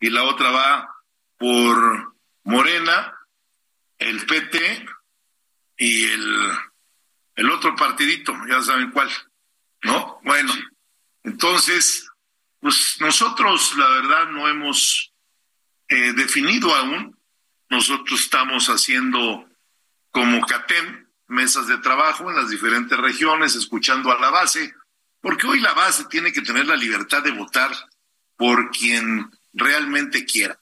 [0.00, 0.96] y la otra va
[1.38, 3.12] por Morena,
[3.98, 4.86] el PT
[5.78, 6.50] y el,
[7.34, 9.10] el otro partidito, ya saben cuál,
[9.82, 10.20] ¿no?
[10.22, 10.52] Bueno,
[11.26, 12.08] entonces,
[12.60, 15.12] pues nosotros la verdad no hemos
[15.88, 17.18] eh, definido aún,
[17.68, 19.44] nosotros estamos haciendo
[20.12, 24.72] como CATEM, mesas de trabajo en las diferentes regiones, escuchando a la base,
[25.20, 27.72] porque hoy la base tiene que tener la libertad de votar
[28.36, 30.56] por quien realmente quiera.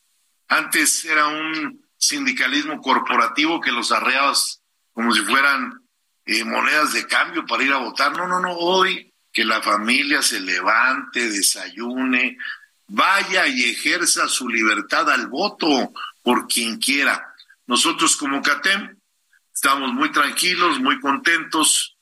[0.49, 4.63] Antes era un sindicalismo corporativo que los arreados
[4.95, 5.87] como si fueran
[6.25, 8.17] eh, monedas de cambio para ir a votar.
[8.17, 12.39] No, no, no, hoy que la familia se levante, desayune,
[12.87, 17.35] vaya y ejerza su libertad al voto por quien quiera.
[17.67, 18.97] Nosotros como CATEM
[19.53, 21.97] estamos muy tranquilos, muy contentos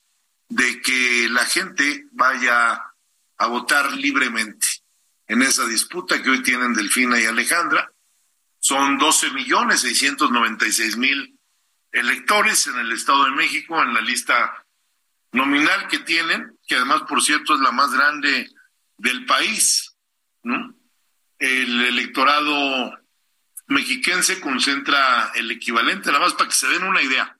[0.48, 2.80] de que la gente vaya
[3.38, 4.66] a votar libremente
[5.26, 7.90] en esa disputa que hoy tienen Delfina y Alejandra.
[8.58, 11.38] Son 12 millones 696 mil
[11.92, 14.64] electores en el Estado de México en la lista
[15.32, 18.50] nominal que tienen, que además, por cierto, es la más grande
[18.96, 19.94] del país,
[20.42, 20.74] ¿no?
[21.38, 22.98] El electorado
[23.66, 27.36] mexiquense concentra el equivalente, nada más para que se den una idea,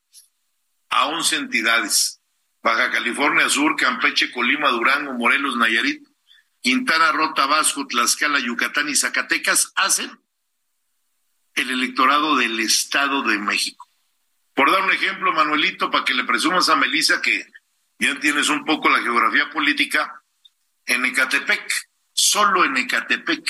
[0.91, 2.20] a 11 entidades.
[2.62, 6.07] Baja California Sur, Campeche, Colima, Durango, Morelos, Nayarit,
[6.61, 10.11] Quintana Roo, Tabasco, Tlaxcala, Yucatán y Zacatecas hacen
[11.55, 13.89] el electorado del Estado de México.
[14.53, 17.51] Por dar un ejemplo, Manuelito, para que le presumas a Melissa que
[18.07, 20.23] ya tienes un poco la geografía política,
[20.87, 23.49] en Ecatepec, solo en Ecatepec,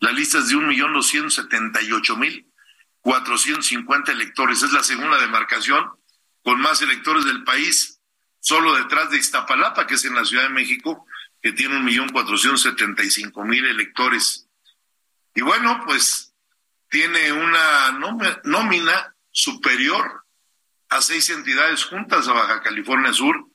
[0.00, 2.46] la lista es de un millón doscientos setenta y ocho mil
[3.00, 4.62] 450 electores.
[4.62, 5.90] Es la segunda demarcación
[6.42, 8.00] con más electores del país,
[8.40, 11.06] solo detrás de Iztapalapa, que es en la Ciudad de México,
[11.40, 14.48] que tiene un millón cuatrocientos setenta y cinco mil electores.
[15.34, 16.34] Y bueno, pues
[16.88, 17.92] tiene una
[18.44, 20.24] nómina superior
[20.88, 23.46] a seis entidades juntas a Baja California Sur,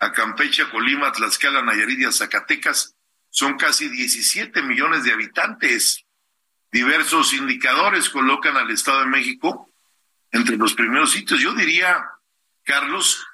[0.00, 2.96] a Campeche, a Colima, Tlaxcala, Nayarit y a Zacatecas.
[3.30, 6.04] Son casi 17 millones de habitantes.
[6.72, 9.70] Diversos indicadores colocan al Estado de México
[10.32, 11.40] entre los primeros sitios.
[11.40, 12.04] Yo diría,
[12.64, 13.24] Carlos,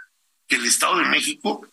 [0.48, 1.66] que el Estado de México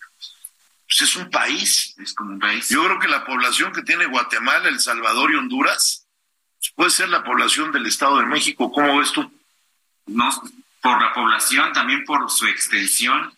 [0.88, 1.96] pues, es un país.
[1.98, 2.70] Es como un país.
[2.70, 6.06] Yo creo que la población que tiene Guatemala, El Salvador y Honduras
[6.60, 8.72] pues, puede ser la población del Estado de México.
[8.72, 9.32] ¿Cómo ves tú?
[10.06, 10.30] No,
[10.82, 13.34] por la población, también por su extensión,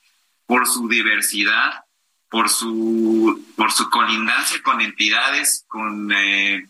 [0.45, 1.85] por su diversidad,
[2.29, 6.67] por su, por su colindancia con entidades, con eh,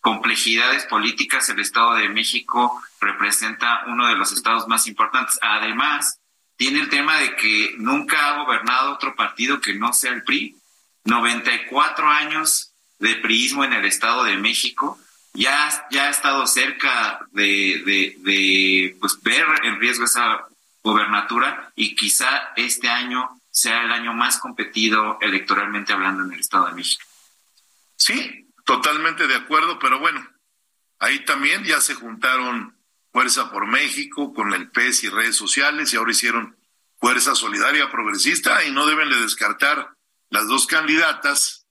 [0.00, 5.38] complejidades políticas, el Estado de México representa uno de los estados más importantes.
[5.42, 6.20] Además,
[6.56, 10.56] tiene el tema de que nunca ha gobernado otro partido que no sea el PRI.
[11.04, 14.98] 94 años de priismo en el Estado de México.
[15.34, 20.46] Ya, ya ha estado cerca de, de, de pues, ver en riesgo esa
[20.86, 26.66] gobernatura y quizá este año sea el año más competido electoralmente hablando en el Estado
[26.66, 27.04] de México.
[27.96, 30.24] Sí, totalmente de acuerdo, pero bueno,
[31.00, 32.76] ahí también ya se juntaron
[33.10, 36.56] Fuerza por México con el PES y redes sociales y ahora hicieron
[37.00, 39.96] Fuerza Solidaria Progresista y no deben de descartar
[40.30, 41.66] las dos candidatas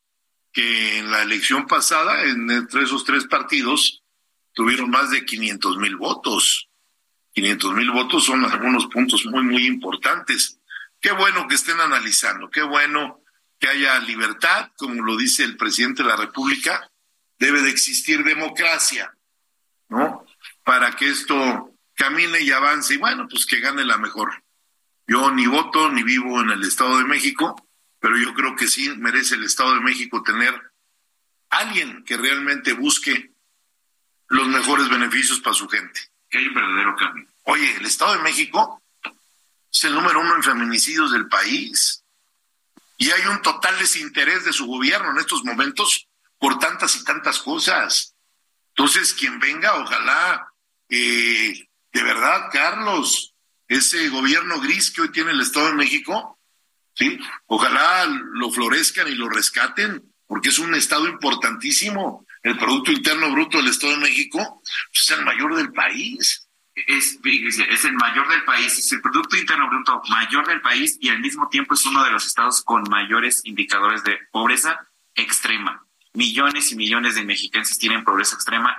[0.51, 4.03] que en la elección pasada, entre esos tres partidos,
[4.53, 6.67] tuvieron más de 500 mil votos.
[7.35, 10.57] 500 mil votos son algunos puntos muy, muy importantes.
[11.01, 13.21] Qué bueno que estén analizando, qué bueno
[13.59, 16.89] que haya libertad, como lo dice el presidente de la República,
[17.37, 19.13] debe de existir democracia,
[19.89, 20.25] ¿no?
[20.63, 24.43] para que esto camine y avance y bueno, pues que gane la mejor.
[25.05, 27.67] Yo ni voto ni vivo en el Estado de México,
[27.99, 30.53] pero yo creo que sí merece el Estado de México tener
[31.49, 33.33] alguien que realmente busque
[34.29, 36.14] los mejores beneficios para su gente.
[36.37, 37.27] Hay un verdadero cambio.
[37.43, 38.81] Oye, el Estado de México
[39.71, 42.03] es el número uno en feminicidios del país.
[42.97, 46.07] Y hay un total desinterés de su gobierno en estos momentos
[46.39, 48.15] por tantas y tantas cosas.
[48.69, 50.47] Entonces, quien venga, ojalá
[50.89, 53.33] eh, de verdad, Carlos,
[53.67, 56.39] ese gobierno gris que hoy tiene el Estado de México,
[56.93, 57.17] sí,
[57.47, 62.24] ojalá lo florezcan y lo rescaten, porque es un estado importantísimo.
[62.45, 64.61] El Producto Interno Bruto del Estado de México
[64.93, 66.47] es el mayor del país.
[66.75, 71.09] Es, es el mayor del país, es el Producto Interno Bruto mayor del país y
[71.09, 74.79] al mismo tiempo es uno de los estados con mayores indicadores de pobreza
[75.15, 75.87] extrema.
[76.13, 78.77] Millones y millones de mexicanos tienen pobreza extrema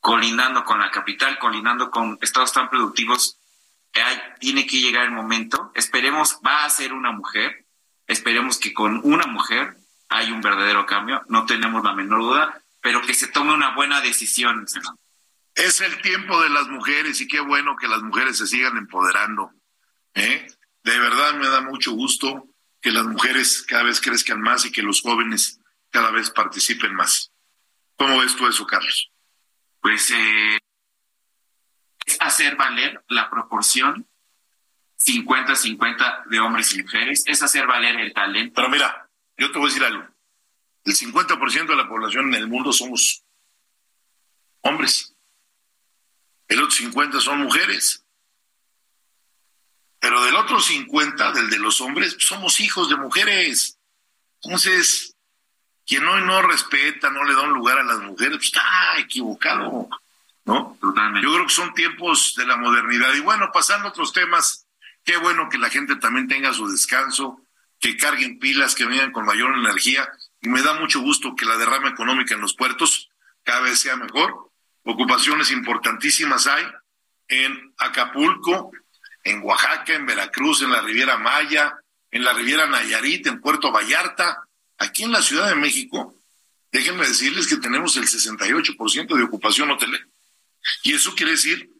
[0.00, 3.38] colindando con la capital, colindando con estados tan productivos,
[4.40, 5.72] tiene que llegar el momento.
[5.74, 7.66] Esperemos, va a ser una mujer,
[8.06, 9.76] esperemos que con una mujer
[10.08, 14.02] hay un verdadero cambio, no tenemos la menor duda, pero que se tome una buena
[14.02, 14.66] decisión,
[15.54, 19.52] Es el tiempo de las mujeres y qué bueno que las mujeres se sigan empoderando.
[20.12, 20.46] ¿eh?
[20.82, 22.46] De verdad me da mucho gusto
[22.82, 27.32] que las mujeres cada vez crezcan más y que los jóvenes cada vez participen más.
[27.96, 29.10] ¿Cómo ves tú eso, Carlos?
[29.80, 30.58] pues eh,
[32.04, 34.06] es hacer valer la proporción
[34.98, 38.54] 50-50 de hombres y mujeres, es hacer valer el talento.
[38.56, 39.08] Pero mira,
[39.38, 40.13] yo te voy a decir algo.
[40.84, 43.22] El 50% de la población en el mundo somos
[44.60, 45.14] hombres.
[46.48, 48.04] El otro 50 son mujeres.
[49.98, 53.78] Pero del otro 50, del de los hombres, somos hijos de mujeres.
[54.42, 55.16] Entonces,
[55.86, 58.62] quien hoy no respeta, no le da un lugar a las mujeres, pues está
[58.98, 59.88] equivocado,
[60.44, 60.76] ¿no?
[60.80, 61.26] Totalmente.
[61.26, 63.14] Yo creo que son tiempos de la modernidad.
[63.14, 64.66] Y bueno, pasando a otros temas,
[65.04, 67.40] qué bueno que la gente también tenga su descanso,
[67.80, 70.06] que carguen pilas, que vengan con mayor energía.
[70.44, 73.10] Y me da mucho gusto que la derrama económica en los puertos
[73.42, 74.50] cada vez sea mejor.
[74.84, 76.64] Ocupaciones importantísimas hay
[77.26, 78.70] en Acapulco,
[79.24, 81.74] en Oaxaca, en Veracruz, en la Riviera Maya,
[82.10, 84.44] en la Riviera Nayarit, en Puerto Vallarta,
[84.78, 86.14] Aquí en la Ciudad de México,
[86.72, 90.04] déjenme decirles que tenemos el 68% de ocupación hotelera.
[90.82, 91.70] Y eso quiere decir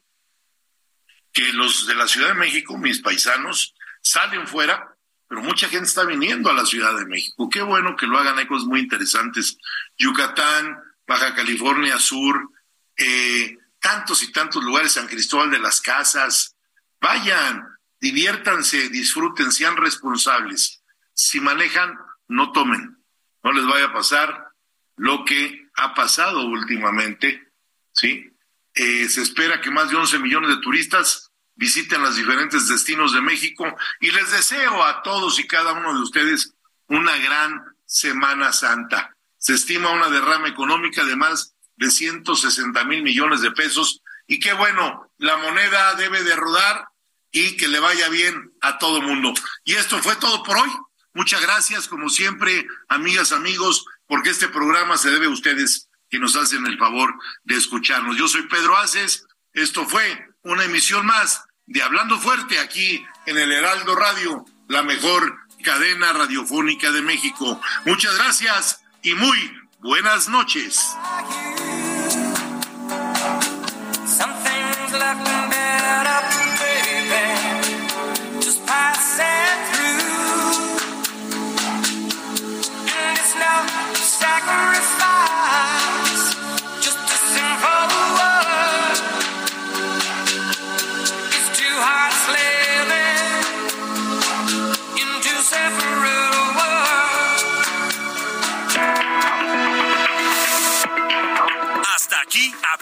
[1.32, 4.93] que los de la Ciudad de México, mis paisanos, salen fuera,
[5.28, 7.48] pero mucha gente está viniendo a la Ciudad de México.
[7.48, 9.58] Qué bueno que lo hagan, hay cosas muy interesantes.
[9.98, 12.50] Yucatán, Baja California Sur,
[12.96, 16.56] eh, tantos y tantos lugares, San Cristóbal de las Casas.
[17.00, 17.66] Vayan,
[18.00, 20.82] diviértanse, disfruten, sean responsables.
[21.12, 21.96] Si manejan,
[22.28, 22.98] no tomen,
[23.42, 24.48] no les vaya a pasar
[24.96, 27.52] lo que ha pasado últimamente,
[27.92, 28.30] ¿sí?
[28.74, 33.20] Eh, se espera que más de 11 millones de turistas visiten los diferentes destinos de
[33.20, 33.64] México
[34.00, 36.54] y les deseo a todos y cada uno de ustedes
[36.88, 39.16] una gran Semana Santa.
[39.38, 44.52] Se estima una derrama económica de más de 160 mil millones de pesos y qué
[44.54, 46.88] bueno, la moneda debe de rodar
[47.30, 49.34] y que le vaya bien a todo mundo.
[49.64, 50.70] Y esto fue todo por hoy.
[51.12, 56.36] Muchas gracias, como siempre, amigas, amigos, porque este programa se debe a ustedes que nos
[56.36, 58.16] hacen el favor de escucharnos.
[58.16, 59.26] Yo soy Pedro Aces.
[59.52, 65.38] Esto fue una emisión más de Hablando Fuerte aquí en el Heraldo Radio, la mejor
[65.64, 67.60] cadena radiofónica de México.
[67.86, 70.78] Muchas gracias y muy buenas noches.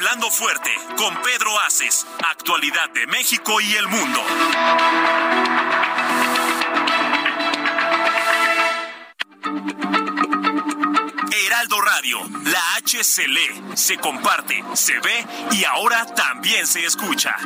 [0.04, 4.20] Hablando Fuerte, con Pedro Aces, actualidad de México y el mundo.
[11.46, 17.36] Heraldo Radio, la H se lee, se comparte, se ve y ahora también se escucha.